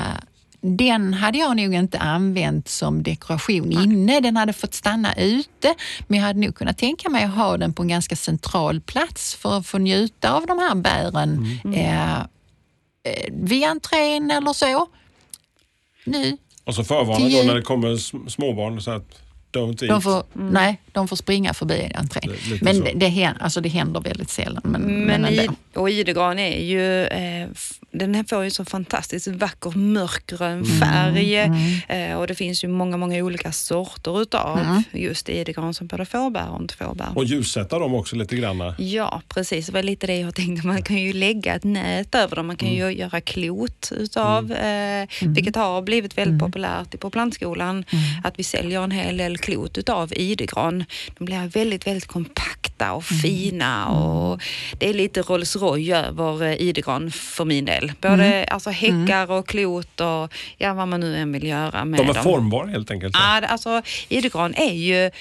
den 0.65 1.13
hade 1.13 1.37
jag 1.37 1.57
nog 1.57 1.73
inte 1.73 1.99
använt 1.99 2.67
som 2.67 3.03
dekoration 3.03 3.71
inne. 3.71 4.19
Den 4.19 4.37
hade 4.37 4.53
fått 4.53 4.73
stanna 4.73 5.13
ute. 5.15 5.75
Men 6.07 6.19
jag 6.19 6.25
hade 6.27 6.39
nog 6.39 6.55
kunnat 6.55 6.77
tänka 6.77 7.09
mig 7.09 7.23
att 7.23 7.33
ha 7.35 7.57
den 7.57 7.73
på 7.73 7.81
en 7.81 7.87
ganska 7.87 8.15
central 8.15 8.81
plats 8.81 9.35
för 9.35 9.57
att 9.57 9.67
få 9.67 9.77
njuta 9.77 10.33
av 10.33 10.45
de 10.47 10.59
här 10.59 10.75
bären 10.75 11.59
eh, 11.75 12.17
eh, 12.19 12.23
vid 13.31 13.63
entrén 13.63 14.31
eller 14.31 14.53
så. 14.53 14.87
Nu, 16.05 16.37
Och 16.63 16.75
så 16.75 16.83
förvarna 16.83 17.29
då 17.29 17.43
när 17.47 17.55
det 17.55 17.61
kommer 17.61 17.87
sm- 17.87 18.29
småbarn 18.29 18.81
så 18.81 18.91
att 18.91 19.19
don't 19.53 19.83
eat. 19.83 19.89
de 19.89 20.01
får, 20.01 20.23
nej, 20.33 20.81
de 20.91 21.07
får 21.07 21.15
springa 21.15 21.53
förbi 21.53 21.91
entrén. 21.95 22.31
Lite 22.49 22.65
Men 22.65 22.75
så. 22.75 22.83
det, 22.83 22.91
det, 22.95 23.07
händer, 23.07 23.43
alltså 23.43 23.61
det 23.61 23.69
händer 23.69 24.01
väldigt 24.01 24.29
sällan. 24.29 24.61
Men, 24.65 24.81
men, 24.81 25.21
Men 25.21 25.33
i, 25.33 25.47
och 25.75 25.89
idegran 25.89 26.39
är 26.39 26.61
ju, 26.63 27.05
eh, 27.05 27.43
f- 27.51 27.71
den 27.91 28.15
här 28.15 28.23
får 28.23 28.43
ju 28.43 28.51
så 28.51 28.65
fantastiskt 28.65 29.27
vacker 29.27 29.77
mörkgrön 29.77 30.65
färg 30.65 31.35
eh, 31.87 32.15
och 32.17 32.27
det 32.27 32.35
finns 32.35 32.63
ju 32.63 32.67
många, 32.67 32.97
många 32.97 33.23
olika 33.23 33.51
sorter 33.51 34.21
utav 34.21 34.83
just 34.91 35.29
idegran 35.29 35.73
som 35.73 35.87
både 35.87 36.05
fåbär 36.05 36.49
och 36.49 36.61
inte 36.61 36.73
fåbär. 36.75 37.07
Och 37.15 37.25
ljussätta 37.25 37.79
dem 37.79 37.95
också 37.95 38.15
lite 38.15 38.35
grann. 38.35 38.73
Ja, 38.77 39.21
precis. 39.29 39.65
Det 39.65 39.71
var 39.71 39.83
lite 39.83 40.07
det 40.07 40.17
jag 40.19 40.35
tänkte. 40.35 40.67
Man 40.67 40.81
kan 40.83 40.97
ju 40.97 41.13
lägga 41.13 41.55
ett 41.55 41.63
nät 41.63 42.15
över 42.15 42.35
dem. 42.35 42.47
Man 42.47 42.55
kan 42.55 42.69
ju 42.69 42.91
göra 42.91 43.21
klot 43.21 43.91
utav, 43.97 44.51
eh, 44.51 45.07
vilket 45.21 45.55
har 45.55 45.81
blivit 45.81 46.17
väldigt 46.17 46.39
populärt 46.39 46.99
på 46.99 47.09
plantskolan. 47.09 47.85
Att 48.23 48.39
vi 48.39 48.43
säljer 48.43 48.81
en 48.83 48.91
hel 48.91 49.17
del 49.17 49.37
klot 49.45 49.77
utav 49.77 50.13
idegran. 50.15 50.85
De 51.17 51.25
blir 51.25 51.47
väldigt, 51.47 51.87
väldigt 51.87 52.07
kompakta 52.07 52.93
och 52.93 53.03
fina 53.05 53.87
och 53.87 54.41
det 54.79 54.89
är 54.89 54.93
lite 54.93 55.21
Rolls 55.21 55.55
Royce 55.55 55.95
över 56.19 56.61
idegran 56.61 57.11
för 57.11 57.45
min 57.45 57.65
del. 57.65 57.91
Både 58.01 58.43
alltså 58.45 58.69
häckar 58.69 59.31
och 59.31 59.47
klot 59.47 59.99
och 60.01 60.33
ja, 60.57 60.73
vad 60.73 60.87
man 60.87 60.99
nu 60.99 61.17
än 61.17 61.31
vill 61.31 61.43
göra 61.47 61.85
med 61.85 61.99
De 61.99 62.09
är 62.09 62.13
dem. 62.13 62.23
formbara 62.23 62.67
helt 62.67 62.91
enkelt. 62.91 63.15
Ja, 63.19 63.41
alltså 63.47 63.81
idegran 64.09 64.53
är 64.55 64.73
ju 64.73 65.11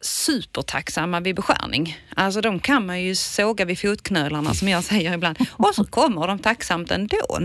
supertacksamma 0.00 1.20
vid 1.20 1.36
beskärning. 1.36 1.96
Alltså 2.14 2.40
de 2.40 2.60
kan 2.60 2.86
man 2.86 3.02
ju 3.02 3.14
såga 3.14 3.64
vid 3.64 3.78
fotknölarna 3.78 4.54
som 4.54 4.68
jag 4.68 4.84
säger 4.84 5.14
ibland 5.14 5.38
och 5.52 5.74
så 5.74 5.84
kommer 5.84 6.26
de 6.26 6.38
tacksamt 6.38 6.90
ändå. 6.90 7.38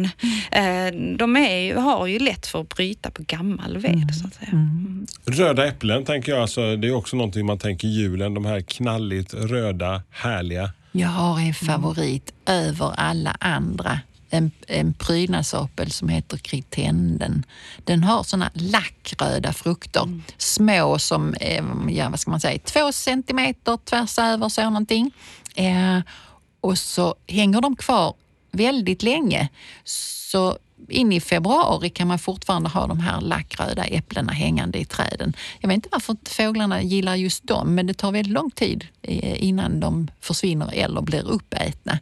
Eh, 0.52 0.94
De 1.18 1.36
är, 1.38 1.76
har 1.76 2.08
ju 2.08 2.20
lätt 2.20 2.48
för 2.48 2.62
att 2.62 2.70
bryta 2.70 3.12
på 3.12 3.24
gammal 3.24 3.78
ved 3.78 4.16
så 4.22 4.28
att 4.28 4.34
säga. 4.34 4.70
Röda 5.26 5.68
äpplen 5.68 6.06
tänker 6.06 6.32
jag, 6.32 6.42
alltså, 6.42 6.76
det 6.76 6.88
är 6.88 6.96
också 6.96 7.16
någonting 7.18 7.46
man 7.46 7.60
tänker 7.60 7.88
julen. 7.88 8.34
De 8.34 8.46
här 8.46 8.62
knalligt 8.62 9.34
röda, 9.34 10.04
härliga. 10.12 10.72
Jag 10.92 11.08
har 11.08 11.40
en 11.40 11.54
favorit 11.54 12.34
över 12.46 12.92
alla 12.98 13.38
andra. 13.40 14.00
En, 14.34 14.52
en 14.68 14.94
prydnadsapel 14.94 15.92
som 15.92 16.10
heter 16.10 16.38
kritenden. 16.38 17.46
Den 17.84 18.04
har 18.04 18.24
såna 18.24 18.52
lackröda 18.54 19.54
frukter. 19.54 20.22
Små 20.38 21.00
som, 21.00 21.34
eh, 21.34 21.64
ja, 21.90 22.10
vad 22.10 22.20
ska 22.20 22.32
man 22.32 22.40
säga, 22.40 22.60
två 22.60 22.92
centimeter 22.92 23.78
tvärs 23.86 24.20
över 24.20 24.50
så 24.50 24.64
någonting. 24.64 25.12
Eh, 25.56 26.00
och 26.62 26.78
så 26.78 27.16
hänger 27.28 27.62
de 27.62 27.76
kvar 27.76 28.14
väldigt 28.52 29.04
länge. 29.04 29.50
Så 29.84 30.58
in 30.90 31.12
i 31.12 31.22
februari 31.22 31.90
kan 31.90 32.08
man 32.08 32.20
fortfarande 32.20 32.70
ha 32.70 32.88
de 32.88 33.00
här 33.00 33.22
lackröda 33.22 33.84
äpplena 33.84 34.34
hängande 34.34 34.80
i 34.80 34.86
träden. 34.86 35.34
Jag 35.60 35.68
vet 35.68 35.76
inte 35.76 35.90
varför 35.92 36.18
fåglarna 36.26 36.82
gillar 36.82 37.16
just 37.16 37.48
dem, 37.48 37.76
men 37.76 37.88
det 37.88 37.94
tar 37.94 38.12
väldigt 38.12 38.34
lång 38.34 38.52
tid 38.52 38.88
eh, 39.02 39.44
innan 39.44 39.80
de 39.80 40.12
försvinner 40.22 40.70
eller 40.74 41.02
blir 41.02 41.28
uppätna. 41.28 42.00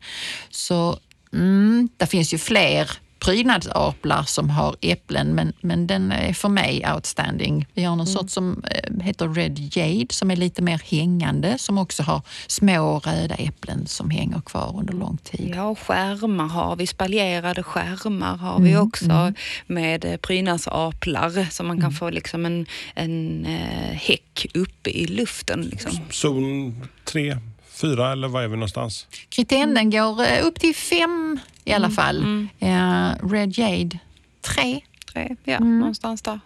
Så 0.49 0.99
mm, 1.33 1.89
det 1.97 2.05
finns 2.05 2.33
ju 2.33 2.37
fler 2.37 2.91
prydnadsaplar 3.21 4.23
som 4.23 4.49
har 4.49 4.75
äpplen, 4.81 5.35
men, 5.35 5.53
men 5.61 5.87
den 5.87 6.11
är 6.11 6.33
för 6.33 6.49
mig 6.49 6.85
outstanding. 6.93 7.67
Vi 7.73 7.83
har 7.83 7.95
någon 7.95 8.07
sort 8.07 8.29
som 8.29 8.63
eh, 8.71 9.03
heter 9.03 9.29
Red 9.29 9.75
Jade 9.77 10.13
som 10.13 10.31
är 10.31 10.35
lite 10.35 10.61
mer 10.61 10.81
hängande, 10.85 11.57
som 11.57 11.77
också 11.77 12.03
har 12.03 12.21
små 12.47 12.99
röda 12.99 13.35
äpplen 13.35 13.87
som 13.87 14.09
hänger 14.09 14.41
kvar 14.41 14.75
under 14.79 14.93
lång 14.93 15.17
tid. 15.17 15.53
Ja, 15.55 15.63
och 15.63 15.79
skärmar 15.79 16.47
har 16.47 16.75
vi. 16.75 16.87
Spaljerade 16.87 17.63
skärmar 17.63 18.37
har 18.37 18.59
vi 18.59 18.77
också 18.77 19.33
med 19.67 20.05
eh, 20.05 20.17
prydnadsaplar 20.17 21.51
så 21.51 21.63
man 21.63 21.81
kan 21.81 21.91
få 21.91 22.09
liksom 22.09 22.45
en, 22.45 22.65
en 22.95 23.45
eh, 23.45 23.95
häck 23.95 24.45
uppe 24.53 24.89
i 24.89 25.07
luften. 25.07 25.61
Liksom. 25.61 25.91
Zon 26.09 26.81
3, 27.05 27.37
4 27.81 28.11
eller 28.11 28.27
var 28.27 28.41
är 28.41 28.47
vi 28.47 28.55
någonstans? 28.55 29.07
Kritenden 29.29 29.89
går 29.89 30.23
eh, 30.23 30.45
upp 30.45 30.59
till 30.59 30.75
fem 30.75 31.39
i 31.63 31.73
alla 31.73 31.89
fall. 31.89 32.47
Eh, 32.59 33.29
Red 33.31 33.57
Jade 33.57 33.99
tre. 34.41 34.81
Tre, 35.13 35.35
ja, 35.43 35.59
någonstans 35.59 36.21
där. 36.21 36.39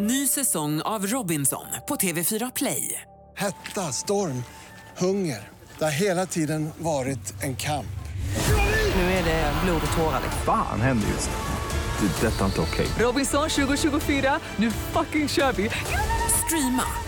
Ny 0.00 0.26
säsong 0.26 0.80
av 0.80 1.06
Robinson 1.06 1.66
på 1.88 1.96
TV4 1.96 2.52
Play. 2.54 3.02
Hetta, 3.36 3.92
storm, 3.92 4.42
hunger. 4.98 5.48
Det 5.78 5.84
har 5.84 5.90
hela 5.90 6.26
tiden 6.26 6.70
varit 6.78 7.42
en 7.42 7.56
kamp. 7.56 7.86
Nu 8.94 9.02
är 9.02 9.24
det 9.24 9.52
blod 9.64 9.80
och 9.90 9.96
tårar. 9.96 10.20
Fan 10.46 10.80
händer 10.80 11.08
just. 11.08 11.30
Det. 12.00 12.26
är 12.26 12.30
Detta 12.30 12.40
är 12.40 12.46
inte 12.46 12.60
okej. 12.60 12.86
Robinson 12.98 13.48
2024, 13.48 14.40
nu 14.56 14.70
fucking 14.70 15.28
kör 15.28 15.52
vi! 15.52 15.70
Streama 16.46 17.07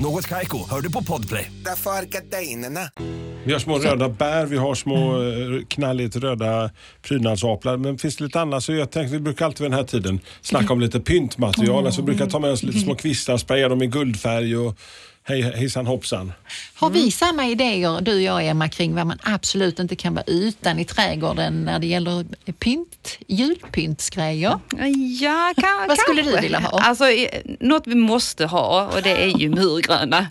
Något 0.00 0.26
Kaiko, 0.26 0.58
hör 0.70 0.80
du 0.80 0.92
på 0.92 1.04
Podplay. 1.04 1.52
Därför 1.64 1.90
är 1.90 2.02
gardinerna. 2.02 2.80
Vi 3.44 3.52
har 3.52 3.60
små 3.60 3.78
röda 3.78 4.08
bär, 4.08 4.46
vi 4.46 4.56
har 4.56 4.74
små 4.74 5.22
eh, 5.22 5.64
knalligt 5.68 6.16
röda 6.16 6.70
prydnadsaplar. 7.02 7.76
Men 7.76 7.98
finns 7.98 8.16
det 8.16 8.24
lite 8.24 8.40
annat 8.40 8.64
så 8.64 8.72
jag 8.72 8.90
tänkte, 8.90 9.12
vi 9.14 9.20
brukar 9.20 9.46
alltid 9.46 9.60
vid 9.60 9.70
den 9.70 9.78
här 9.78 9.86
tiden 9.86 10.20
snacka 10.40 10.72
om 10.72 10.80
lite 10.80 11.00
pyntmaterial. 11.00 11.86
Alltså 11.86 12.00
vi 12.00 12.06
brukar 12.06 12.26
ta 12.26 12.38
med 12.38 12.50
oss 12.50 12.62
lite 12.62 12.78
små 12.78 12.94
kvistar, 12.94 13.36
spraya 13.36 13.68
dem 13.68 13.82
i 13.82 13.86
guldfärg 13.86 14.56
och 14.56 14.78
hej, 15.28 15.42
hejsan 15.42 15.86
hoppsan. 15.86 16.32
Har 16.74 16.90
vi 16.90 17.10
samma 17.10 17.46
idéer, 17.46 18.00
du 18.00 18.14
och 18.14 18.22
jag 18.22 18.46
Emma, 18.46 18.68
kring 18.68 18.94
vad 18.94 19.06
man 19.06 19.18
absolut 19.22 19.78
inte 19.78 19.96
kan 19.96 20.14
vara 20.14 20.24
utan 20.26 20.78
i 20.78 20.84
trädgården 20.84 21.64
när 21.64 21.78
det 21.78 21.86
gäller 21.86 22.24
pynt, 22.58 23.18
julpyntsgrejer? 23.26 24.58
Ja, 25.20 25.54
kan, 25.56 25.88
Vad 25.88 25.98
skulle 25.98 26.22
du 26.22 26.40
vilja 26.40 26.58
ha? 26.58 26.80
Alltså, 26.80 27.04
något 27.60 27.86
vi 27.86 27.94
måste 27.94 28.46
ha 28.46 28.86
och 28.96 29.02
det 29.02 29.10
är 29.24 29.38
ju 29.38 29.48
murgröna. 29.48 30.26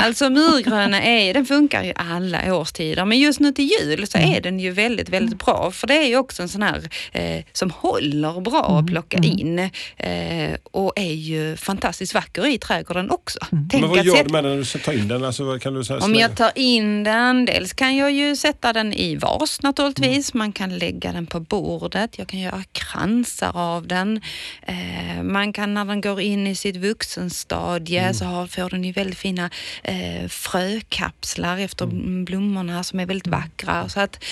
Alltså 0.00 0.30
murgröna 0.30 1.02
är, 1.02 1.34
den 1.34 1.46
funkar 1.46 1.82
ju 1.82 1.92
alla 1.96 2.54
årstider. 2.54 3.04
Men 3.04 3.18
just 3.18 3.40
nu 3.40 3.52
till 3.52 3.70
jul 3.80 4.06
så 4.06 4.18
Mm. 4.22 4.34
är 4.34 4.40
den 4.40 4.60
ju 4.60 4.70
väldigt, 4.70 5.08
väldigt 5.08 5.38
bra. 5.38 5.70
För 5.70 5.86
det 5.86 5.94
är 5.96 6.06
ju 6.08 6.16
också 6.16 6.42
en 6.42 6.48
sån 6.48 6.62
här 6.62 6.88
eh, 7.12 7.44
som 7.52 7.70
håller 7.70 8.40
bra 8.40 8.66
Mm. 8.70 8.78
att 8.84 8.86
plocka 8.86 9.18
in. 9.18 9.58
Eh, 9.96 10.50
och 10.72 10.92
är 10.96 11.12
ju 11.14 11.56
fantastiskt 11.56 12.14
vacker 12.14 12.46
i 12.46 12.58
trädgården 12.58 13.10
också. 13.10 13.38
Tänk 13.70 13.72
Men 13.72 13.90
vad 13.90 13.98
att 13.98 14.06
gör 14.22 14.28
sätta- 14.28 14.28
du 14.28 14.32
med 14.32 14.44
den 14.44 14.52
när 14.52 14.58
du 14.58 14.64
ska 14.64 14.78
ta 14.78 14.92
in 14.92 15.08
den? 15.08 15.24
Alltså, 15.24 15.58
kan 15.58 15.74
du 15.74 15.84
säga? 15.84 16.00
om 16.00 16.14
jag 16.14 16.36
tar 16.36 16.50
in 16.54 17.04
den, 17.04 17.44
dels 17.44 17.72
kan 17.72 17.96
jag 17.96 18.12
ju 18.12 18.36
sätta 18.36 18.72
den 18.72 18.92
i 18.92 19.16
vas 19.16 19.62
naturligtvis. 19.62 20.34
Man 20.34 20.52
kan 20.52 20.78
lägga 20.78 21.12
den 21.12 21.26
på 21.26 21.40
bordet. 21.40 22.18
Jag 22.18 22.28
kan 22.28 22.40
göra 22.40 22.62
kransar 22.72 23.50
av 23.54 23.86
den. 23.86 24.20
Eh, 24.66 25.22
man 25.22 25.52
kan 25.52 25.74
när 25.74 25.84
den 25.84 26.00
går 26.00 26.20
in 26.20 26.46
i 26.46 26.54
sitt 26.54 26.76
vuxenstadie 26.76 28.14
så 28.14 28.24
har, 28.24 28.46
får 28.46 28.70
den 28.70 28.84
ju 28.84 28.92
väldigt 28.92 29.18
fina 29.18 29.50
eh, 29.82 30.28
frökapslar 30.28 31.58
efter 31.58 31.86
blommorna 32.24 32.84
som 32.84 33.00
är 33.00 33.06
väldigt 33.06 33.26
vackra. 33.26 33.88
Så 33.88 34.00
att, 34.00 34.24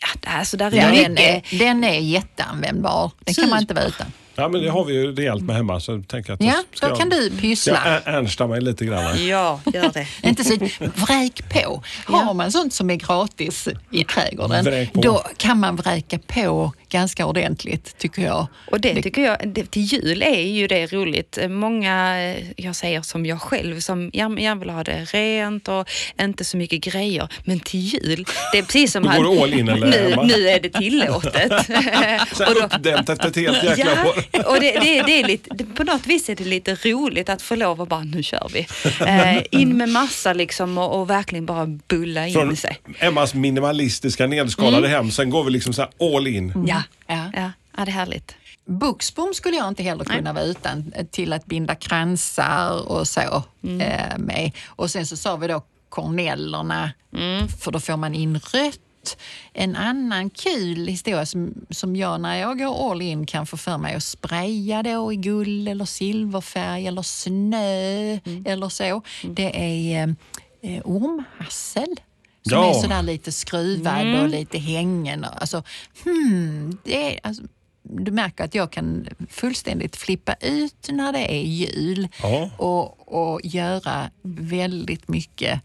ja, 0.00 0.30
alltså 0.38 0.56
där 0.56 0.66
är 0.72 0.76
Ja, 0.76 1.02
den, 1.02 1.12
mycket. 1.12 1.52
är, 1.52 1.58
den 1.58 1.84
är 1.84 1.98
jätteanvändbar. 2.00 3.10
Den 3.24 3.34
kan 3.34 3.48
man 3.50 3.60
inte 3.60 3.74
vara 3.74 3.84
utan. 3.86 4.06
Ja, 4.40 4.48
men 4.48 4.62
det 4.62 4.70
har 4.70 4.84
vi 4.84 4.92
ju 4.94 5.14
rejält 5.14 5.42
med 5.42 5.56
hemma. 5.56 5.80
Så 5.80 5.92
jag 5.92 6.08
tänker 6.08 6.32
att 6.32 6.42
Ja, 6.42 6.54
ska 6.74 6.86
då 6.86 6.92
jag- 6.92 6.98
kan 6.98 7.08
du 7.08 7.30
pyssla. 7.30 7.72
jag 7.84 7.92
ä- 7.94 8.02
ernsta 8.18 8.46
mig 8.46 8.60
lite 8.60 8.84
grann? 8.84 9.26
Ja, 9.26 9.60
gör 9.74 9.92
det. 9.92 10.06
Inte 10.28 10.44
så, 10.44 10.54
vräk 10.94 11.48
på. 11.52 11.82
Har 12.06 12.34
man 12.34 12.52
sånt 12.52 12.74
som 12.74 12.90
är 12.90 12.96
gratis 12.96 13.68
i 13.90 14.04
trädgården, 14.04 14.88
då 14.92 15.22
kan 15.36 15.60
man 15.60 15.76
vräka 15.76 16.18
på 16.26 16.72
ganska 16.90 17.26
ordentligt 17.26 17.98
tycker 17.98 18.22
jag. 18.22 18.46
Och 18.70 18.80
det 18.80 19.02
tycker 19.02 19.22
jag, 19.22 19.36
det, 19.48 19.70
till 19.70 19.82
jul 19.82 20.22
är 20.22 20.40
ju 20.40 20.66
det 20.66 20.92
roligt. 20.92 21.38
Många, 21.48 22.22
eh, 22.22 22.44
jag 22.56 22.76
säger 22.76 23.02
som 23.02 23.26
jag 23.26 23.40
själv, 23.42 23.80
som 23.80 24.10
gärna 24.12 24.54
vill 24.54 24.70
ha 24.70 24.84
det 24.84 25.04
rent 25.04 25.68
och 25.68 25.88
inte 26.20 26.44
så 26.44 26.56
mycket 26.56 26.80
grejer. 26.80 27.28
Men 27.44 27.60
till 27.60 27.80
jul, 27.80 28.24
det 28.52 28.58
är 28.58 28.62
precis 28.62 28.92
som 28.92 29.02
Då 29.02 29.08
går 29.10 29.36
du 29.36 29.42
all 29.42 29.52
in, 29.54 29.68
eller, 29.68 29.86
nu, 29.86 30.16
nu 30.36 30.48
är 30.48 30.60
det 30.60 30.68
tillåtet. 30.68 31.52
Så 32.36 32.44
här 32.44 32.64
uppdämt 32.64 33.08
efter 33.08 33.28
ett 33.28 33.36
helt 33.36 33.62
jäkla 33.64 33.90
Ja, 33.94 34.08
år. 34.08 34.48
och 34.54 34.60
det, 34.60 34.72
det, 34.72 35.02
det 35.02 35.20
är 35.20 35.24
lite, 35.26 35.64
på 35.64 35.84
något 35.84 36.06
vis 36.06 36.28
är 36.28 36.34
det 36.36 36.44
lite 36.44 36.74
roligt 36.74 37.28
att 37.28 37.42
få 37.42 37.54
lov 37.54 37.82
att 37.82 37.88
bara, 37.88 38.04
nu 38.04 38.22
kör 38.22 38.50
vi. 38.52 38.66
Eh, 39.06 39.42
in 39.60 39.76
med 39.76 39.88
massa 39.88 40.32
liksom 40.32 40.78
och, 40.78 41.00
och 41.00 41.10
verkligen 41.10 41.46
bara 41.46 41.66
bulla 41.66 42.26
in 42.26 42.32
Från 42.34 42.56
sig. 42.56 42.76
Emmas 42.98 43.34
minimalistiska 43.34 44.26
nedskalade 44.26 44.76
Mm. 44.86 44.90
hem. 44.90 45.10
Sen 45.10 45.30
går 45.30 45.44
vi 45.44 45.50
liksom 45.50 45.72
så 45.72 45.82
här 45.82 46.16
all 46.16 46.26
in. 46.26 46.52
Ja, 46.68 46.79
Ja. 47.06 47.30
ja, 47.34 47.52
ja, 47.76 47.84
det 47.84 47.90
är 47.90 47.94
härligt. 47.94 48.34
Buxbom 48.64 49.34
skulle 49.34 49.56
jag 49.56 49.68
inte 49.68 49.82
heller 49.82 50.04
kunna 50.04 50.32
vara 50.32 50.44
utan 50.44 50.92
eh, 50.96 51.06
till 51.06 51.32
att 51.32 51.46
binda 51.46 51.74
kransar 51.74 52.88
och 52.90 53.08
så 53.08 53.42
Mm. 53.64 53.80
eh, 53.80 54.18
med. 54.18 54.52
Och 54.66 54.90
sen 54.90 55.06
så 55.06 55.16
sa 55.16 55.36
vi 55.36 55.46
då 55.48 55.62
kornellerna, 55.88 56.90
Mm. 57.12 57.48
för 57.48 57.70
då 57.72 57.80
får 57.80 57.96
man 57.96 58.14
in 58.14 58.38
rött. 58.38 59.16
En 59.52 59.76
annan 59.76 60.30
kul 60.30 60.86
historia 60.86 61.26
som, 61.26 61.54
som 61.70 61.96
jag 61.96 62.20
när 62.20 62.36
jag 62.36 62.58
går 62.58 62.90
all 62.90 63.02
in 63.02 63.26
kan 63.26 63.46
få 63.46 63.56
för 63.56 63.78
mig 63.78 63.94
att 63.94 64.02
spraya 64.02 64.82
då 64.82 65.12
i 65.12 65.16
guld 65.16 65.68
eller 65.68 65.84
silverfärg 65.84 66.86
eller 66.86 67.02
snö 67.02 68.18
Mm. 68.24 68.44
eller 68.46 68.68
så. 68.68 69.02
Det 69.22 69.50
är 69.92 70.14
eh, 70.62 70.80
ormhassel. 70.84 72.00
Som 72.48 72.58
Ja. 72.58 72.70
är 72.70 72.72
sådär 72.74 73.02
lite 73.02 73.32
skruvad 73.32 74.22
och 74.22 74.28
lite 74.28 74.58
hängen. 74.58 75.24
Alltså, 75.24 75.62
hmm, 76.04 76.78
det 76.84 77.14
är, 77.14 77.20
alltså, 77.22 77.42
du 77.82 78.10
märker 78.10 78.44
att 78.44 78.54
jag 78.54 78.70
kan 78.72 79.06
fullständigt 79.30 79.96
flippa 79.96 80.34
ut 80.40 80.88
när 80.88 81.12
det 81.12 81.32
är 81.34 81.42
jul 81.42 82.08
Ja. 82.22 82.50
och, 82.56 83.12
och 83.32 83.40
göra 83.44 84.10
väldigt 84.22 85.08
mycket 85.08 85.60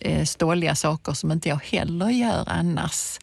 eh, 0.00 0.24
ståliga 0.24 0.74
saker 0.74 1.12
som 1.12 1.32
inte 1.32 1.48
jag 1.48 1.60
heller 1.64 2.08
gör 2.10 2.44
annars. 2.46 3.18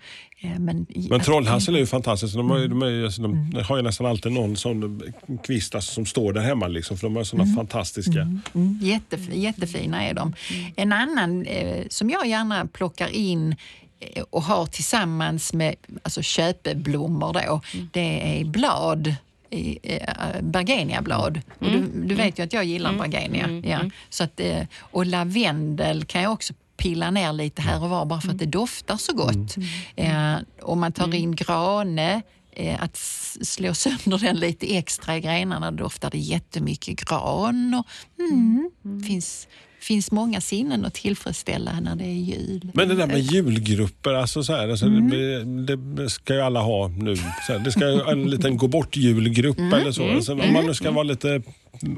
Eh, 0.46 0.60
men 0.60 0.86
Men 1.10 1.20
trollhassel 1.20 1.75
är 1.75 1.80
ju 1.80 1.86
fantastiskt. 1.86 2.36
De 2.36 2.50
har 2.50 2.58
ju, 2.58 2.68
de 2.68 2.82
ju, 2.82 3.06
alltså, 3.06 3.22
de 3.22 3.54
har 3.68 3.78
ju 3.78 3.84
nästan 3.84 4.06
alltid 4.06 4.32
någon 4.32 4.56
sån 4.56 5.02
kvist 5.44 5.75
alltså, 5.75 5.94
som 5.94 6.06
står 6.06 6.34
där 6.34 6.42
hemma. 6.42 6.68
Liksom, 6.68 6.98
för 6.98 7.08
de 7.08 7.18
är 7.18 7.24
såna 7.24 7.46
fantastiska. 7.56 8.22
Mm, 8.56 8.80
jättef 8.82 9.20
jättefina 9.34 10.04
är 10.04 10.14
de. 10.14 10.34
En 10.75 10.94
annan 10.94 11.46
eh, 11.46 11.86
som 11.90 12.10
jag 12.10 12.28
gärna 12.28 12.66
plockar 12.66 13.08
in 13.08 13.56
eh, 14.00 14.24
och 14.30 14.44
har 14.44 14.66
tillsammans 14.66 15.54
med 15.54 15.75
alltså 16.04 16.22
köpeblommor 16.22 17.34
då, 17.34 17.62
det 17.94 18.40
är 18.40 18.46
blad. 18.46 19.16
i, 19.50 19.80
eh, 19.84 20.42
Bergeniablad. 20.42 21.42
Och 21.60 21.72
du, 21.72 21.92
du 22.06 22.16
vet 22.16 22.40
ju 22.40 22.44
att 22.44 22.54
jag 22.54 22.66
gillar 22.66 22.94
bergenia. 22.94 23.62
Ja. 23.64 23.80
Så 24.10 24.24
att, 24.24 24.40
eh, 24.40 24.64
och 24.80 25.06
lavendel 25.06 26.06
kan 26.06 26.22
jag 26.22 26.32
också 26.34 26.54
pilla 26.77 27.12
ner 27.12 27.34
lite 27.34 27.62
här 27.62 27.84
och 27.84 27.89
var 27.89 28.05
bara 28.05 28.22
för 28.22 28.32
att 28.32 28.39
det 28.39 28.46
doftar 28.46 28.98
så 28.98 29.13
gott. 29.13 29.55
Eh, 29.96 30.36
om 30.62 30.79
man 30.79 30.91
tar 30.91 31.15
in 31.15 31.36
grane, 31.36 32.22
eh, 32.51 32.84
att 32.84 32.98
slå 33.41 33.74
sönder 33.74 34.17
den 34.17 34.36
lite 34.36 34.77
extra 34.77 35.17
i 35.17 35.22
grenarna, 35.22 35.72
då 35.72 35.84
doftar 35.84 36.10
det 36.10 36.17
jättemycket 36.17 37.00
gran. 37.10 37.74
Och, 37.74 38.20
mm, 38.20 38.72
finns, 39.08 39.48
finns 39.79 40.12
många 40.12 40.41
sinnen 40.41 40.86
att 40.86 40.94
tillfredsställa 40.94 41.79
när 41.79 41.96
det 41.96 42.05
är 42.05 42.36
jul. 42.36 42.72
Men 42.74 42.88
det 42.88 42.96
där 42.96 43.08
med 43.08 43.20
julgrupper, 43.20 44.13
alltså 44.13 44.44
så 44.44 44.53
här, 44.53 44.70
alltså, 44.70 44.86
det, 44.86 45.75
det 45.75 46.10
ska 46.10 46.34
ju 46.34 46.41
alla 46.41 46.62
ha 46.62 46.88
nu. 46.88 47.15
Så 47.15 47.53
här, 47.53 47.60
det 47.60 47.72
ska 47.72 47.91
ju 47.91 48.01
en 48.01 48.29
liten 48.29 48.58
gå 48.58 48.67
bort-julgrupp 48.67 49.60
eller 49.74 49.91
så. 49.91 50.12
Alltså, 50.12 50.34
om 50.34 50.53
man 50.53 50.65
nu 50.65 50.74
ska 50.74 50.91
vara 50.91 51.03
lite, 51.03 51.41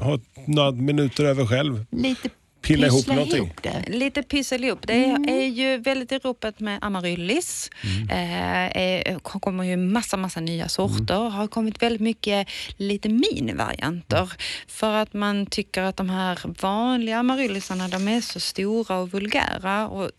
ha 0.02 0.20
några 0.46 0.72
minuter 0.72 1.26
över 1.26 1.46
själv. 1.46 1.86
Lite 1.92 2.30
Pilla 2.68 2.88
ihop 2.88 3.08
någonting. 3.08 3.54
det. 3.62 3.84
Lite 3.88 4.24
pyssel 4.24 4.64
ihop. 4.64 4.88
Det 4.88 5.06
är, 5.06 5.30
är 5.30 5.46
ju 5.46 5.78
väldigt 5.78 6.12
i 6.12 6.18
ropet 6.18 6.60
med 6.60 6.80
amaryllis. 6.82 7.70
Eh, 8.10 8.78
är, 8.78 9.20
kommer 9.20 9.64
ju 9.64 9.78
massa, 9.78 10.18
massa 10.18 10.40
nya 10.40 10.68
sorter. 10.68 11.30
Har 11.30 11.48
kommit 11.48 11.82
väldigt 11.82 12.02
mycket 12.02 12.48
lite 12.78 13.10
minivarianter. 13.10 14.32
För 14.68 14.94
att 14.94 15.14
man 15.14 15.46
tycker 15.46 15.82
att 15.82 15.98
de 15.98 16.10
här 16.10 16.40
vanliga 16.62 17.18
amaryllisarna, 17.18 17.88
de 17.88 18.08
är 18.08 18.22
så 18.22 18.40
stora 18.40 18.98
och 18.98 19.12
vulgära 19.12 19.88
och 19.88 20.12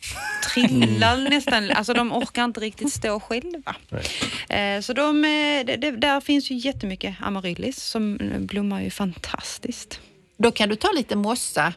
trillar 0.54 1.16
nästan. 1.30 1.70
Alltså 1.70 1.94
de 1.94 2.12
orkar 2.12 2.44
inte 2.44 2.60
riktigt 2.60 2.92
stå 2.92 3.20
själva. 3.20 3.76
Eh, 4.48 4.80
så 4.80 4.92
de, 4.92 5.24
eh, 5.24 5.66
det, 5.66 5.76
det, 5.76 5.90
där 5.90 6.20
finns 6.20 6.50
ju 6.50 6.54
jättemycket 6.54 7.16
amaryllis 7.20 7.82
som 7.82 8.18
blommar 8.38 8.80
ju 8.82 8.90
fantastiskt. 8.90 10.00
Då 10.38 10.50
kan 10.50 10.68
du 10.68 10.76
ta 10.76 10.92
lite 10.92 11.16
mossa 11.16 11.72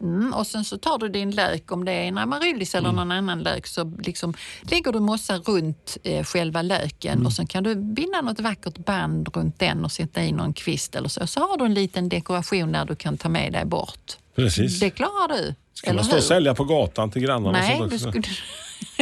mm, 0.00 0.34
och 0.34 0.46
sen 0.46 0.64
så 0.64 0.78
tar 0.78 0.98
du 0.98 1.08
din 1.08 1.30
lök, 1.30 1.72
om 1.72 1.84
det 1.84 1.92
är 1.92 2.04
en 2.04 2.18
amaryllis 2.18 2.74
eller 2.74 2.92
någon 2.92 3.12
annan 3.12 3.42
lök, 3.42 3.66
så 3.66 3.92
liksom 3.98 4.34
lägger 4.62 4.92
du 4.92 5.00
mossa 5.00 5.38
runt 5.38 5.96
eh, 6.04 6.24
själva 6.24 6.62
löken 6.62 7.26
och 7.26 7.32
sen 7.32 7.46
kan 7.46 7.64
du 7.64 7.74
binda 7.74 8.20
något 8.20 8.40
vackert 8.40 8.78
band 8.78 9.28
runt 9.34 9.58
den 9.58 9.84
och 9.84 9.92
sätta 9.92 10.22
in 10.22 10.36
någon 10.36 10.52
kvist 10.52 10.94
eller 10.94 11.08
så. 11.08 11.26
Så 11.26 11.40
har 11.40 11.56
du 11.56 11.64
en 11.64 11.74
liten 11.74 12.08
dekoration 12.08 12.72
där 12.72 12.84
du 12.84 12.96
kan 12.96 13.18
ta 13.18 13.28
med 13.28 13.52
dig 13.52 13.64
bort. 13.64 14.12
Precis. 14.36 14.80
Det 14.80 14.90
klarar 14.90 15.28
du. 15.28 15.54
Ska 15.74 15.92
man 15.92 16.04
stå 16.04 16.16
och 16.16 16.22
sälja 16.22 16.54
på 16.54 16.64
gatan 16.64 17.10
till 17.10 17.22
grannarna? 17.22 17.58
och 17.58 17.64
Nej, 17.64 17.78
sånt 17.78 17.90
du 17.90 17.96
också? 17.96 18.10
skulle... 18.10 18.26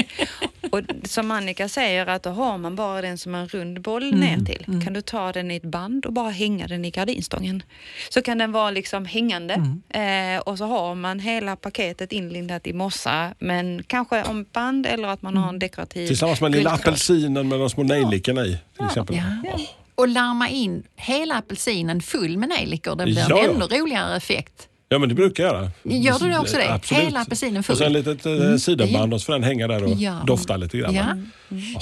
Och 0.75 0.81
som 1.09 1.31
Annika 1.31 1.69
säger, 1.69 2.07
att 2.07 2.23
då 2.23 2.31
har 2.31 2.59
man 2.59 2.77
bara 2.77 3.03
den 3.03 3.19
som 3.19 3.35
en 3.35 3.49
rund 3.49 3.81
boll 3.81 4.03
Mm, 4.13 4.21
ner 4.21 4.47
till. 4.47 4.81
Kan 4.85 4.93
du 4.93 5.01
ta 5.01 5.33
den 5.33 5.51
i 5.51 5.57
ett 5.57 5.63
band 5.65 6.07
och 6.07 6.13
bara 6.13 6.31
hänga 6.31 6.67
den 6.67 6.85
i 6.85 6.91
gardinstången. 6.91 7.63
Så 8.11 8.23
kan 8.23 8.39
den 8.39 8.53
vara 8.53 8.71
liksom 8.71 9.05
hängande 9.07 9.55
Mm. 9.91 10.37
eh, 10.37 10.41
och 10.43 10.59
så 10.59 10.65
har 10.65 10.95
man 10.95 11.19
hela 11.21 11.57
paketet 11.57 12.13
inlindat 12.13 12.67
i 12.67 12.73
mossa, 12.73 13.35
men 13.39 13.83
kanske 13.87 14.23
om 14.23 14.47
band 14.53 14.87
eller 14.87 15.09
att 15.09 15.23
man 15.23 15.37
har 15.37 15.43
Mm. 15.45 15.55
en 15.55 15.59
dekorativ 15.59 16.07
Tillsammans 16.07 16.41
med 16.41 16.53
lilla 16.53 16.71
skyltkrage. 16.71 16.89
apelsinen 16.89 17.49
med 17.49 17.59
de 17.61 17.71
små 17.71 17.83
nejlikorna 17.83 18.45
i. 18.47 18.59
Till 18.77 18.87
exempel. 18.87 19.17
Ja. 19.17 19.59
Och 19.95 20.09
larma 20.09 20.49
in 20.49 20.83
hela 20.97 21.35
apelsinen 21.35 22.03
full 22.03 22.39
med 22.39 22.49
nejlikor. 22.49 22.97
Det 22.97 23.05
blir 23.05 23.19
Ja, 23.19 23.27
ja. 23.31 23.45
en 23.45 23.51
ännu 23.51 23.65
roligare 23.65 24.17
effekt. 24.17 24.69
Ja 24.95 24.99
men 24.99 25.09
det 25.09 25.15
brukar 25.15 25.45
jag 25.45 25.55
göra. 25.55 25.71
Gör 25.83 26.19
du 26.19 26.29
det 26.29 26.39
också 26.39 26.57
det? 26.57 26.73
Absolut. 26.73 27.05
Hela 27.05 27.21
apelsinen 27.21 27.63
full? 27.63 27.73
Och 27.73 27.79
sen 27.79 27.97
ett 27.97 28.07
litet 28.07 28.27
mm. 28.27 28.59
sidenband 28.59 29.15
och 29.15 29.21
så 29.21 29.25
får 29.25 29.33
den 29.33 29.43
hänga 29.43 29.69
där 29.69 29.85
och 29.85 29.91
Ja. 29.91 30.23
dofta 30.27 30.57
lite 30.57 30.79
grann. 30.79 30.95
Ja. 30.95 31.17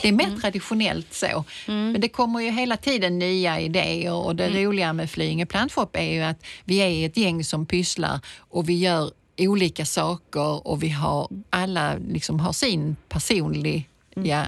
Det 0.03 0.09
är 0.09 0.13
mer 0.13 0.41
traditionellt 0.41 1.15
så. 1.15 1.45
Men 1.67 2.01
det 2.01 2.09
kommer 2.09 2.41
ju 2.41 2.51
hela 2.51 2.77
tiden 2.77 3.19
nya 3.19 3.61
idéer 3.61 4.13
och 4.13 4.37
det 4.37 4.49
roliga 4.49 4.93
med 4.93 5.11
Flyinge 5.11 5.47
plantshop 5.47 5.97
är 5.97 6.13
ju 6.13 6.23
att 6.23 6.45
vi 6.65 6.77
är 6.79 7.07
ett 7.07 7.17
gäng 7.17 7.45
som 7.45 7.67
pysslar 7.67 8.21
och 8.39 8.69
vi 8.69 8.79
gör 8.79 9.11
olika 9.39 9.87
saker 9.87 10.67
och 10.67 10.83
vi 10.83 10.89
har 10.89 11.29
alla 11.51 11.95
liksom 12.09 12.41
har 12.41 12.53
sin 12.53 12.97
personlig 13.09 13.89
ja, 14.15 14.45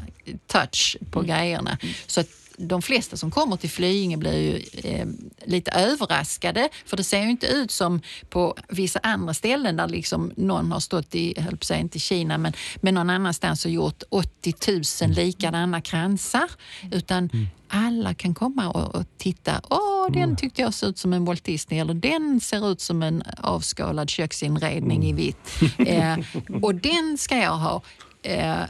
touch 0.46 0.96
på 1.10 1.20
grejerna. 1.22 1.78
Så 2.06 2.20
att 2.20 2.28
de 2.58 2.82
flesta 2.82 3.16
som 3.16 3.30
kommer 3.30 3.56
till 3.56 3.70
Flyinge 3.70 4.16
blir 4.16 4.38
ju 4.38 4.62
eh, 4.90 5.06
lite 5.44 5.70
överraskade 5.70 6.68
för 6.86 6.96
det 6.96 7.04
ser 7.04 7.22
ju 7.22 7.30
inte 7.30 7.46
ut 7.46 7.70
som 7.70 8.00
på 8.28 8.56
vissa 8.68 9.00
andra 9.02 9.34
ställen 9.34 9.76
där 9.76 9.88
liksom 9.88 10.32
någon 10.36 10.72
har 10.72 10.80
stått 10.80 11.14
i, 11.14 11.40
höll 11.40 11.56
på 11.56 11.64
säga 11.64 11.80
inte 11.80 11.98
Kina, 11.98 12.38
men, 12.38 12.52
men 12.76 12.94
någon 12.94 13.10
annanstans 13.10 13.64
och 13.64 13.70
gjort 13.70 14.02
80 14.08 14.54
000 15.02 15.10
likadana 15.10 15.80
kransar. 15.80 16.50
Utan 16.92 17.30
alla 17.68 18.14
kan 18.14 18.34
komma 18.34 18.68
och, 18.68 18.94
och 18.94 19.04
titta. 19.18 19.60
Åh, 19.70 20.12
den 20.12 20.36
tyckte 20.36 20.62
jag 20.62 20.74
såg 20.74 20.90
ut 20.90 20.98
som 20.98 21.12
en 21.12 21.24
Walt 21.24 21.44
Disney 21.44 21.80
eller 21.80 21.94
den 21.94 22.40
ser 22.40 22.72
ut 22.72 22.80
som 22.80 23.02
en 23.02 23.22
avskalad 23.38 24.10
köksinredning 24.10 25.04
i 25.04 25.12
vitt. 25.12 25.60
Eh, 25.78 26.18
och 26.62 26.74
den 26.74 27.18
ska 27.18 27.36
jag 27.36 27.56
ha. 27.56 27.82
Eh, 28.22 28.62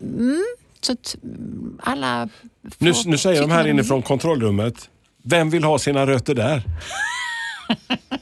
mm, 0.00 0.44
så 0.84 0.92
att 0.92 1.16
mm, 1.22 1.78
alla... 1.82 2.28
Nu, 2.78 2.92
nu 3.06 3.18
säger 3.18 3.40
de 3.40 3.50
här 3.50 3.66
inifrån 3.66 4.02
kontrollrummet, 4.02 4.90
vem 5.22 5.50
vill 5.50 5.64
ha 5.64 5.78
sina 5.78 6.06
rötter 6.06 6.34
där? 6.34 6.62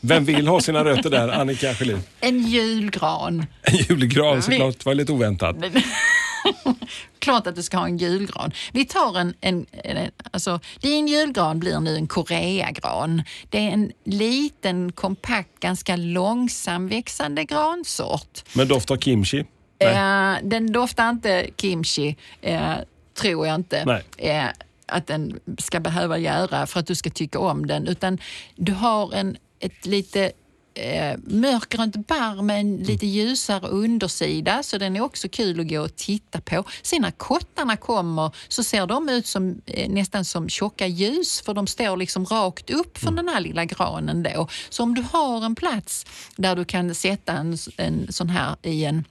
Vem 0.00 0.24
vill 0.24 0.48
ha 0.48 0.60
sina 0.60 0.84
rötter 0.84 1.10
där, 1.10 1.28
Annika 1.28 1.74
Schelin? 1.74 2.02
En 2.20 2.46
julgran. 2.46 3.46
En 3.62 3.76
julgran 3.76 4.42
såklart, 4.42 4.78
det 4.78 4.86
var 4.86 4.94
lite 4.94 5.12
oväntat. 5.12 5.56
Klart 7.18 7.46
att 7.46 7.56
du 7.56 7.62
ska 7.62 7.76
ha 7.76 7.86
en 7.86 7.98
julgran. 7.98 8.52
Vi 8.72 8.84
tar 8.84 9.18
en, 9.18 9.34
en, 9.40 9.66
en 9.72 10.10
alltså 10.30 10.60
din 10.80 11.08
julgran 11.08 11.60
blir 11.60 11.80
nu 11.80 11.96
en 11.96 12.06
koreagran. 12.06 13.22
Det 13.50 13.58
är 13.58 13.70
en 13.70 13.92
liten, 14.04 14.92
kompakt, 14.92 15.60
ganska 15.60 15.96
långsam 15.96 16.88
växande 16.88 17.44
gransort. 17.44 18.42
Med 18.54 18.68
doft 18.68 18.90
av 18.90 18.96
kimchi? 18.96 19.44
Eh, 19.86 20.36
den 20.42 20.72
doftar 20.72 21.10
inte 21.10 21.46
kimchi, 21.56 22.16
eh, 22.40 22.74
tror 23.14 23.46
jag 23.46 23.54
inte. 23.54 23.84
Eh, 24.18 24.46
att 24.86 25.06
den 25.06 25.40
ska 25.58 25.80
behöva 25.80 26.18
göra 26.18 26.66
för 26.66 26.80
att 26.80 26.86
du 26.86 26.94
ska 26.94 27.10
tycka 27.10 27.38
om 27.38 27.66
den. 27.66 27.86
Utan 27.86 28.18
du 28.56 28.72
har 28.72 29.14
en, 29.14 29.36
ett 29.60 29.86
lite 29.86 30.32
eh, 30.74 31.18
mörkgrönt 31.24 32.06
barr 32.06 32.42
med 32.42 32.60
en 32.60 32.76
lite 32.76 33.06
ljusare 33.06 33.68
undersida 33.68 34.62
så 34.62 34.78
den 34.78 34.96
är 34.96 35.00
också 35.00 35.28
kul 35.28 35.60
att 35.60 35.68
gå 35.68 35.80
och 35.80 35.96
titta 35.96 36.40
på. 36.40 36.64
Sen 36.82 37.02
när 37.02 37.10
kottarna 37.10 37.76
kommer 37.76 38.30
så 38.48 38.64
ser 38.64 38.86
de 38.86 39.08
ut 39.08 39.26
som, 39.26 39.62
eh, 39.66 39.90
nästan 39.90 40.24
som 40.24 40.48
tjocka 40.48 40.86
ljus 40.86 41.40
för 41.40 41.54
de 41.54 41.66
står 41.66 41.96
liksom 41.96 42.26
rakt 42.26 42.70
upp 42.70 42.98
från 42.98 43.16
den 43.16 43.28
här 43.28 43.40
lilla 43.40 43.64
granen 43.64 44.22
då. 44.22 44.48
Så 44.70 44.82
om 44.82 44.94
du 44.94 45.04
har 45.12 45.44
en 45.44 45.54
plats 45.54 46.06
där 46.36 46.56
du 46.56 46.64
kan 46.64 46.94
sätta 46.94 47.32
en, 47.32 47.58
en 47.76 48.12
sån 48.12 48.28
här 48.28 48.56
i 48.62 48.84
en 48.84 49.04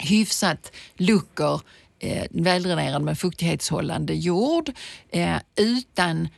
hyfsat 0.00 0.72
lucker, 0.96 1.60
eh, 1.98 2.24
väldränerad 2.30 3.02
med 3.02 3.18
fuktighetshållande 3.18 4.14
jord 4.14 4.70
eh, 5.10 5.36
utan 5.56 6.28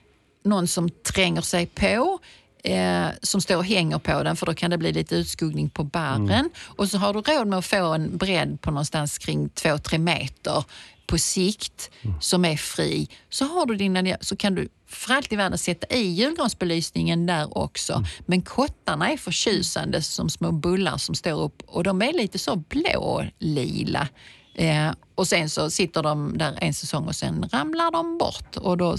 någon 0.45 0.69
som 0.69 0.91
tränger 0.91 1.41
sig 1.41 1.67
på 1.67 2.19
eh, 2.63 3.07
som 3.23 3.41
står 3.41 3.57
och 3.57 3.65
hänger 3.65 3.99
på 3.99 4.23
den 4.23 4.37
för 4.37 4.47
då 4.47 4.55
kan 4.55 4.71
det 4.71 4.79
bli 4.79 4.93
lite 4.93 5.17
utskuggning 5.17 5.71
på 5.71 5.85
barren. 5.85 6.51
Och 6.77 6.89
så 6.89 6.99
har 6.99 7.15
du 7.15 7.21
råd 7.21 7.47
med 7.47 7.59
att 7.59 7.67
få 7.67 7.95
en 7.95 8.17
bredd 8.17 8.61
på 8.61 8.71
någonstans 8.71 9.19
kring 9.19 9.49
2-3 9.49 9.99
meter 9.99 10.65
på 11.07 11.19
sikt 11.19 11.91
som 12.21 12.45
är 12.45 12.57
fri. 12.57 13.09
Så, 13.31 13.45
har 13.45 13.67
du 13.67 13.75
dina, 13.75 14.17
så 14.21 14.37
kan 14.37 14.55
du 14.55 14.69
för 14.87 15.15
allt 15.15 15.33
i 15.33 15.37
världen 15.37 15.59
sätta 15.59 15.97
i 15.97 16.03
julgransbelysningen 16.03 17.27
där 17.27 17.59
också. 17.59 18.05
Men 18.27 18.43
kottarna 18.43 19.11
är 19.11 19.17
förtjusande 19.17 20.03
som 20.03 20.31
små 20.31 20.53
bullar 20.53 20.97
som 20.97 21.15
står 21.15 21.43
upp 21.43 21.63
och 21.67 21.85
de 21.85 22.03
är 22.03 22.13
lite 22.13 22.39
så 22.39 22.57
blå-lila. 22.57 24.09
Eh, 24.55 24.91
och 25.15 25.29
sen 25.29 25.51
så 25.51 25.71
sitter 25.71 26.03
de 26.03 26.39
där 26.39 26.59
en 26.61 26.75
säsong 26.75 27.07
och 27.07 27.17
sen 27.17 27.49
ramlar 27.53 27.91
de 27.91 28.19
bort. 28.19 28.57
Och 28.57 28.77
då, 28.77 28.97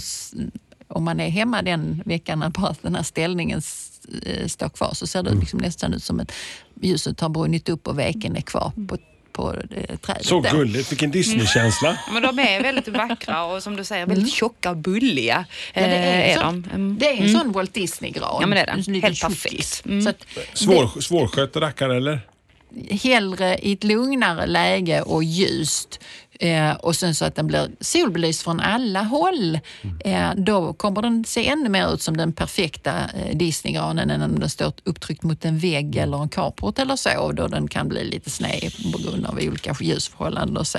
om 0.94 1.04
man 1.04 1.20
är 1.20 1.28
hemma 1.28 1.62
den 1.62 2.02
veckan 2.04 2.38
när 2.38 2.48
bara 2.48 2.74
den 2.82 2.94
här 2.94 3.02
ställningen 3.02 3.62
eh, 4.26 4.46
står 4.46 4.68
kvar 4.68 4.90
så 4.94 5.06
ser 5.06 5.22
det 5.22 5.34
liksom 5.34 5.58
nästan 5.58 5.94
ut 5.94 6.02
som 6.02 6.20
att 6.20 6.32
ljuset 6.82 7.20
har 7.20 7.28
brunnit 7.28 7.68
upp 7.68 7.88
och 7.88 7.98
veken 7.98 8.36
är 8.36 8.40
kvar 8.40 8.72
på, 8.88 8.98
på 9.32 9.54
eh, 9.54 9.96
trädet. 9.96 10.26
Så 10.26 10.40
gulligt, 10.40 10.92
vilken 10.92 11.10
Disney-känsla. 11.10 11.98
Men 12.12 12.22
de 12.22 12.38
är 12.38 12.62
väldigt 12.62 12.88
vackra 12.88 13.44
och 13.44 13.62
som 13.62 13.76
du 13.76 13.84
säger 13.84 14.06
väldigt 14.06 14.32
tjocka 14.32 14.70
och 14.70 14.76
bulliga. 14.76 15.44
Mm. 15.74 15.90
Ja, 15.90 15.96
det 15.96 16.02
är, 16.04 16.20
eh, 16.20 16.30
är 16.30 16.34
så, 16.34 16.42
de. 16.42 16.64
Mm. 16.74 16.98
det 16.98 17.06
är 17.06 17.22
en 17.22 17.28
sån 17.28 17.52
Walt 17.52 17.74
Disney-gran. 17.74 18.38
Ja, 18.40 18.46
men 18.46 18.50
det 18.50 18.60
är 18.60 18.66
det. 18.66 18.72
En 18.72 18.78
liten 18.78 19.02
Helt 19.02 19.20
perfekt. 19.20 19.82
Mm. 19.86 20.02
Så 20.02 20.10
att 20.10 20.26
Svår, 20.54 21.00
svårskött 21.00 21.56
rackare 21.56 21.96
eller? 21.96 22.20
hellre 22.90 23.58
i 23.58 23.72
ett 23.72 23.84
lugnare 23.84 24.46
läge 24.46 25.02
och 25.02 25.24
ljust 25.24 26.00
eh, 26.40 26.72
och 26.72 26.96
sen 26.96 27.14
så 27.14 27.24
att 27.24 27.34
den 27.34 27.46
blir 27.46 27.70
solbelyst 27.80 28.42
från 28.42 28.60
alla 28.60 29.02
håll. 29.02 29.58
Eh, 30.04 30.30
då 30.36 30.72
kommer 30.72 31.02
den 31.02 31.24
se 31.24 31.48
ännu 31.48 31.68
mer 31.68 31.94
ut 31.94 32.02
som 32.02 32.16
den 32.16 32.32
perfekta 32.32 32.92
eh, 32.92 33.36
Disneygranen 33.36 34.10
än 34.10 34.22
om 34.22 34.38
den 34.38 34.50
står 34.50 34.72
upptryckt 34.84 35.22
mot 35.22 35.44
en 35.44 35.58
vägg 35.58 35.96
eller 35.96 36.22
en 36.22 36.28
carport 36.28 36.78
eller 36.78 36.96
så 36.96 37.32
då 37.32 37.48
den 37.48 37.68
kan 37.68 37.88
bli 37.88 38.04
lite 38.04 38.30
sned 38.30 38.72
på 38.92 38.98
grund 38.98 39.26
av 39.26 39.34
olika 39.34 39.76
ljusförhållanden 39.80 40.56
och 40.56 40.66
så. 40.66 40.78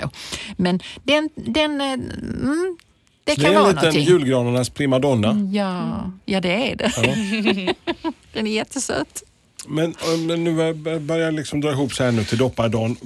Men 0.57 0.79
den, 1.03 1.29
den 1.35 1.81
eh, 1.81 1.93
mm, 1.93 2.77
det 3.23 3.35
Det 3.35 3.41
kan 3.41 3.53
är 3.53 3.69
en 3.69 3.75
liten 3.75 4.03
julgranarnas 4.03 4.69
primadonna. 4.69 5.49
Ja, 5.53 6.11
ja, 6.25 6.41
det 6.41 6.71
är 6.71 6.75
det. 6.75 6.91
den 8.33 8.47
är 8.47 8.51
jättesöt. 8.51 9.23
Men, 9.67 9.95
men 10.27 10.43
nu 10.43 10.73
börjar 10.99 11.25
jag 11.25 11.33
liksom 11.33 11.61
dra 11.61 11.71
ihop 11.71 11.93
så 11.93 12.03
här 12.03 12.11
nu 12.11 12.23
till 12.23 12.37
dopparedagen. 12.37 12.97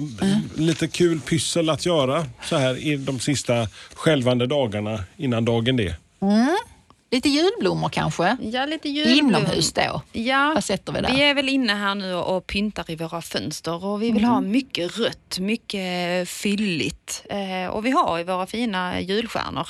Lite 0.56 0.88
kul 0.88 1.20
pyssel 1.20 1.70
att 1.70 1.86
göra 1.86 2.26
så 2.44 2.56
här 2.56 2.86
i 2.86 2.96
de 2.96 3.20
sista 3.20 3.66
skälvande 3.94 4.46
dagarna 4.46 5.04
innan 5.16 5.44
dagen 5.44 5.76
det. 5.76 5.94
Lite 7.12 7.28
julblommor 7.28 7.88
kanske? 7.88 8.36
Ja, 8.42 8.66
lite 8.66 8.88
julblom. 8.88 9.18
Inomhus 9.28 9.72
då? 9.72 10.02
Ja, 10.12 10.52
Vad 10.54 10.64
sätter 10.64 10.92
vi 10.92 11.00
där? 11.00 11.14
vi 11.14 11.22
är 11.22 11.34
väl 11.34 11.48
inne 11.48 11.72
här 11.74 11.94
nu 11.94 12.14
och 12.14 12.46
pyntar 12.46 12.90
i 12.90 12.96
våra 12.96 13.22
fönster 13.22 13.84
och 13.84 14.02
vi 14.02 14.10
vill 14.10 14.24
ha 14.24 14.40
mycket 14.40 14.98
rött, 14.98 15.38
mycket 15.40 16.28
fylligt. 16.28 17.24
Eh, 17.30 17.70
och 17.70 17.86
vi 17.86 17.90
har 17.90 18.18
ju 18.18 18.24
våra 18.24 18.46
fina 18.46 19.00
julstjärnor 19.00 19.68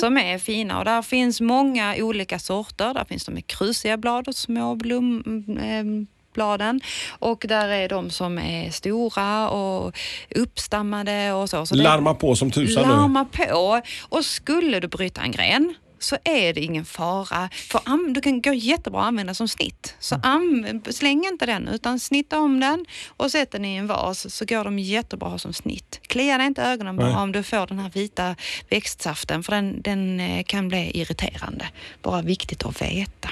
som 0.00 0.16
är 0.18 0.38
fina 0.38 0.78
och 0.78 0.84
där 0.84 1.02
finns 1.02 1.40
många 1.40 1.94
olika 1.98 2.38
sorter. 2.38 2.94
Där 2.94 3.04
finns 3.04 3.24
de 3.24 3.32
med 3.34 3.46
krusiga 3.46 3.96
blad 3.96 4.28
och 4.28 4.34
små 4.36 4.74
blom, 4.74 5.22
eh, 5.60 6.13
bladen 6.34 6.80
och 7.08 7.44
där 7.48 7.68
är 7.68 7.88
de 7.88 8.10
som 8.10 8.38
är 8.38 8.70
stora 8.70 9.48
och 9.48 9.98
uppstammade 10.34 11.32
och 11.32 11.50
så. 11.50 11.66
så 11.66 11.74
Larma 11.74 12.14
på 12.14 12.36
som 12.36 12.50
tusan 12.50 12.88
nu. 12.88 12.94
Larma 12.94 13.24
på. 13.24 13.80
Och 14.08 14.24
skulle 14.24 14.80
du 14.80 14.88
bryta 14.88 15.20
en 15.22 15.32
gren 15.32 15.74
så 16.04 16.16
är 16.24 16.52
det 16.52 16.60
ingen 16.60 16.84
fara. 16.84 17.48
För 17.52 18.12
du 18.14 18.20
kan 18.20 18.42
gå 18.42 18.52
jättebra 18.52 19.00
att 19.00 19.06
använda 19.06 19.34
som 19.34 19.48
snitt. 19.48 19.94
Så 19.98 20.14
am- 20.14 20.82
släng 20.90 21.24
inte 21.24 21.46
den 21.46 21.68
utan 21.68 22.00
snitta 22.00 22.38
om 22.38 22.60
den 22.60 22.84
och 23.16 23.30
sätt 23.30 23.50
den 23.50 23.64
i 23.64 23.76
en 23.76 23.86
vas 23.86 24.34
så 24.34 24.44
går 24.44 24.64
de 24.64 24.78
jättebra 24.78 25.38
som 25.38 25.52
snitt. 25.52 26.00
Klia 26.06 26.38
dig 26.38 26.46
inte 26.46 26.62
ögonen 26.62 26.96
bara 26.96 27.08
Nej. 27.08 27.16
om 27.16 27.32
du 27.32 27.42
får 27.42 27.66
den 27.66 27.78
här 27.78 27.90
vita 27.90 28.36
växtsaften 28.70 29.42
för 29.42 29.52
den, 29.52 29.82
den 29.82 30.20
eh, 30.20 30.44
kan 30.44 30.68
bli 30.68 30.90
irriterande. 31.00 31.68
Bara 32.02 32.22
viktigt 32.22 32.64
att 32.64 32.82
veta. 32.82 33.28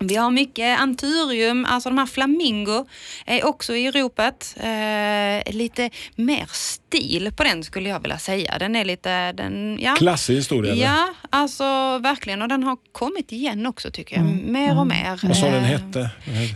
Vi 0.00 0.16
har 0.16 0.30
mycket 0.30 0.80
anturium, 0.80 1.64
alltså 1.64 1.88
de 1.88 1.98
här 1.98 2.06
flamingo 2.06 2.86
är 3.26 3.46
också 3.46 3.74
i 3.76 3.90
ropet. 3.90 4.56
Eh, 4.56 5.54
lite 5.54 5.90
mer 6.16 6.46
stil 6.52 7.32
på 7.36 7.44
den 7.44 7.64
skulle 7.64 7.88
jag 7.88 8.00
vilja 8.00 8.18
säga. 8.18 8.58
Den 8.58 8.76
är 8.76 8.84
lite... 8.84 9.32
Den, 9.32 9.78
ja. 9.80 9.94
Klassig 9.98 10.34
historia. 10.34 10.72
eller? 10.72 10.82
Ja, 10.84 11.08
alltså 11.30 11.64
verkligen. 11.98 12.42
Och 12.42 12.48
den 12.48 12.62
har 12.62 12.76
kommit 12.92 13.32
igen 13.32 13.66
också 13.66 13.90
tycker 13.90 14.16
jag. 14.16 14.24
Mer 14.26 14.78
och 14.78 14.86
mer. 14.86 15.20
Vad 15.22 15.36
sa 15.36 15.46
den 15.46 15.54
Eh, 15.54 15.60
hette? 15.62 16.10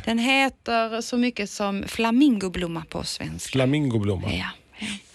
Den 0.04 0.18
heter 0.18 1.00
så 1.00 1.16
mycket 1.16 1.50
som 1.50 1.85
flamingoblomma 1.88 2.85
på 2.90 3.04
svenska. 3.04 3.52
Flamingoblomma. 3.52 4.32
Ja. 4.32 4.46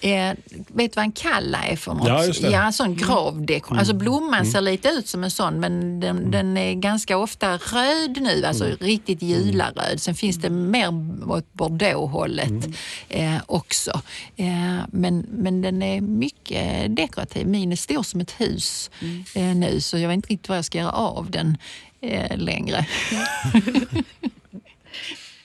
Eh, 0.01 0.33
vet 0.67 0.91
du 0.91 0.95
vad 0.95 1.05
en 1.05 1.11
kalla 1.11 1.63
är 1.63 1.75
för 1.75 1.93
något? 1.93 2.07
Ja, 2.07 2.25
just 2.25 2.41
det. 2.41 2.49
Ja, 2.49 2.63
en 2.63 2.73
sån 2.73 2.95
gravdekor. 2.95 3.77
Alltså 3.77 3.93
blomman 3.93 4.45
ser 4.45 4.61
lite 4.61 4.89
ut 4.89 5.07
som 5.07 5.23
en 5.23 5.31
sån 5.31 5.59
men 5.59 5.99
den, 5.99 6.31
den 6.31 6.57
är 6.57 6.73
ganska 6.73 7.17
ofta 7.17 7.57
röd 7.57 8.17
nu, 8.21 8.45
alltså 8.45 8.65
riktigt 8.79 9.21
jularöd. 9.21 10.01
Sen 10.01 10.15
finns 10.15 10.37
det 10.37 10.49
mer 10.49 10.87
åt 11.31 11.53
bordeauxhållet 11.53 12.67
eh, 13.09 13.35
också. 13.45 14.01
Eh, 14.35 14.77
men, 14.91 15.25
men 15.29 15.61
den 15.61 15.81
är 15.81 16.01
mycket 16.01 16.95
dekorativ. 16.95 17.47
Min 17.47 17.71
är 17.71 17.75
stor 17.75 18.03
som 18.03 18.21
ett 18.21 18.31
hus 18.31 18.91
eh, 19.35 19.43
nu 19.43 19.81
så 19.81 19.97
jag 19.97 20.07
vet 20.07 20.15
inte 20.15 20.29
riktigt 20.29 20.49
vad 20.49 20.57
jag 20.57 20.65
ska 20.65 20.77
göra 20.77 20.91
av 20.91 21.31
den 21.31 21.57
eh, 22.01 22.37
längre. 22.37 22.85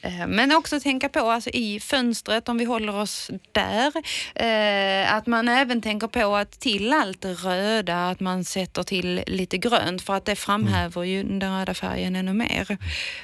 Eh, 0.06 0.26
Men 0.26 0.52
också 0.52 0.80
tänka 0.80 1.08
på 1.08 1.30
alltså 1.30 1.50
i 1.50 1.80
fönstret, 1.80 2.48
om 2.48 2.58
vi 2.58 2.64
håller 2.64 2.96
oss 2.96 3.30
där, 3.52 3.92
eh, 4.34 5.14
att 5.14 5.26
man 5.26 5.48
även 5.48 5.82
tänker 5.82 6.06
på 6.06 6.36
att 6.36 6.60
till 6.60 6.92
allt 6.92 7.24
röda, 7.24 8.08
att 8.10 8.20
man 8.20 8.44
sätter 8.44 8.82
till 8.82 9.22
lite 9.26 9.58
grönt 9.58 10.02
för 10.02 10.14
att 10.14 10.24
det 10.24 10.36
framhäver 10.36 11.02
ju 11.02 11.22
den 11.22 11.58
röda 11.58 11.74
färgen 11.74 12.16
ännu 12.16 12.32
mer. 12.32 12.76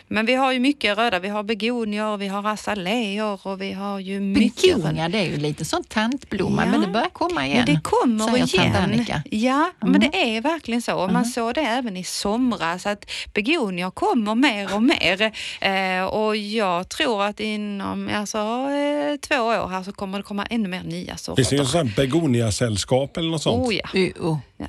Men 0.09 0.27
vi 0.27 0.35
har 0.35 0.53
ju 0.53 0.59
mycket 0.61 0.99
röda, 0.99 1.18
vi 1.18 1.29
har 1.29 1.42
begonior, 1.42 2.16
vi 2.16 2.29
har 2.29 2.49
azaleor 2.49 3.47
och 3.47 3.61
vi 3.62 3.73
har 3.73 3.99
ju 3.99 4.21
mycket 4.21 4.77
Begonia, 4.77 5.09
det 5.09 5.18
är 5.18 5.25
ju 5.31 5.37
lite 5.37 5.64
sån 5.64 5.85
tantblomma 5.85 6.62
Ja. 6.64 6.71
men 6.71 6.81
det 6.81 6.87
börjar 6.87 7.09
komma 7.09 7.47
igen. 7.47 7.64
Men 7.66 7.75
det 7.75 7.81
kommer 7.83 8.29
säger 8.47 8.55
igen. 8.64 8.77
Annika. 8.77 9.23
Ja, 9.31 9.71
men 9.81 10.01
det 10.01 10.11
är 10.37 10.40
verkligen 10.40 10.83
så. 10.83 11.09
Man 11.09 11.25
såg 11.25 11.55
det 11.55 11.61
även 11.61 11.97
i 11.97 12.05
somras 12.05 12.87
att 12.87 13.11
begonior 13.35 13.90
kommer 13.90 14.35
mer 14.35 14.75
och 14.75 14.83
mer. 14.83 15.33
Eh, 15.61 16.05
och 16.05 16.37
jag 16.37 16.72
jag 16.77 16.89
tror 16.89 17.23
att 17.25 17.41
inom 17.41 18.11
alltså, 18.15 18.39
eh, 18.39 19.17
två 19.29 19.35
år 19.43 19.69
här 19.69 19.83
så 19.83 19.93
kommer 19.93 20.19
det 20.19 20.25
komma 20.25 20.47
ännu 20.51 20.69
mer 20.69 20.83
nya 20.83 21.17
sorter. 21.17 21.43
Finns 21.43 21.49
det 21.51 21.57
något 21.57 21.69
sånt 21.71 21.89
här 21.89 21.97
begoniasällskap 21.97 23.17
eller 23.17 23.31
något 23.31 23.43
sånt? 23.43 23.69
Oh 23.69 23.75
ja. 23.75 23.89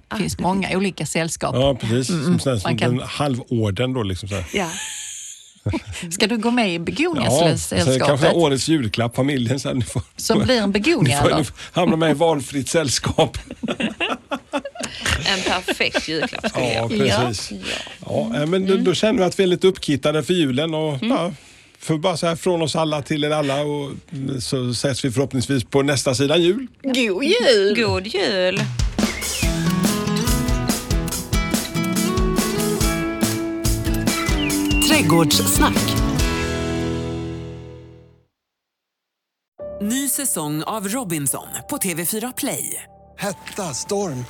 Det 0.10 0.18
finns 0.18 0.40
många 0.40 0.78
olika 0.78 1.06
sällskap. 1.06 1.56
Ja, 1.56 1.76
precis. 1.82 2.08
Som, 2.08 2.40
sån 2.40 2.54
här, 2.54 2.60
som 2.60 2.78
kan- 2.78 2.92
en 2.94 3.00
halvorden 3.08 3.94
då. 3.94 4.04
Liksom 4.04 4.30
så 4.30 4.36
här. 4.36 4.46
ja. 4.54 4.70
Ska 6.12 6.28
du 6.28 6.38
gå 6.38 6.52
med 6.52 6.70
i 6.70 6.74
Ja, 6.74 6.80
begoniasällskapet? 6.80 8.04
kanske 8.06 8.28
är 8.28 8.36
årets 8.36 8.68
julklapp, 8.68 9.16
familjen. 9.16 9.60
Så 9.60 9.68
här, 9.68 9.76
ni 9.76 9.82
får, 9.86 10.02
Som 10.18 10.40
blir 10.44 10.58
en 10.58 10.70
ni 10.70 10.80
begonia 10.80 11.22
får, 11.22 11.30
då? 11.30 11.38
ni 11.38 11.44
får 11.44 11.56
hamna 11.72 11.96
med 11.96 12.12
i 12.12 12.14
valfritt 12.14 12.70
sällskap. 12.70 13.38
En 15.26 15.40
perfekt 15.52 16.08
julklapp 16.08 16.50
skulle 16.50 16.66
Ja, 16.74 16.88
jag 16.90 16.90
precis. 16.90 17.52
Ja. 18.06 18.36
eh, 18.36 18.46
men 18.46 18.66
då, 18.66 18.76
då 18.78 18.94
känner 18.94 19.20
vi 19.20 19.26
att 19.26 19.40
vi 19.40 19.44
är 19.44 19.48
lite 19.48 19.68
uppkittade 19.68 20.24
för 20.24 20.34
julen. 20.34 20.74
Och, 20.74 20.98
ja, 21.02 21.32
för 21.84 21.98
bara 21.98 22.18
så 22.18 22.28
här 22.28 22.36
från 22.36 22.62
oss 22.62 22.76
alla 22.76 23.02
till 23.02 23.24
er 23.24 23.30
alla 23.30 23.62
och 23.62 23.92
så 24.40 24.70
ses 24.70 25.06
vi 25.06 25.12
förhoppningsvis 25.12 25.64
på 25.64 25.82
nästa 25.82 26.16
sida 26.16 26.38
jul. 26.38 26.68
God 26.82 27.24
jul! 27.24 27.76
God 27.76 28.08
jul! 28.08 28.60
Trädgårdssnack. 34.90 35.96
Ny 39.82 40.10
säsong 40.10 40.64
av 40.64 40.88
Robinson 40.88 41.48
på 41.70 41.78
TV4 41.78 42.34
Play. 42.38 42.84
Hetta, 43.18 43.64
storm, 43.64 44.26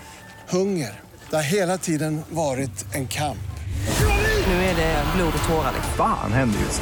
hunger. 0.50 1.02
Det 1.30 1.36
har 1.36 1.44
hela 1.44 1.78
tiden 1.78 2.22
varit 2.30 2.96
en 2.96 3.08
kamp. 3.08 3.38
Nu 4.48 4.54
är 4.54 4.76
det 4.76 5.04
blod 5.16 5.34
och 5.44 5.50
tårar. 5.50 5.74
Fan 5.98 6.32
händer 6.32 6.60
just 6.60 6.82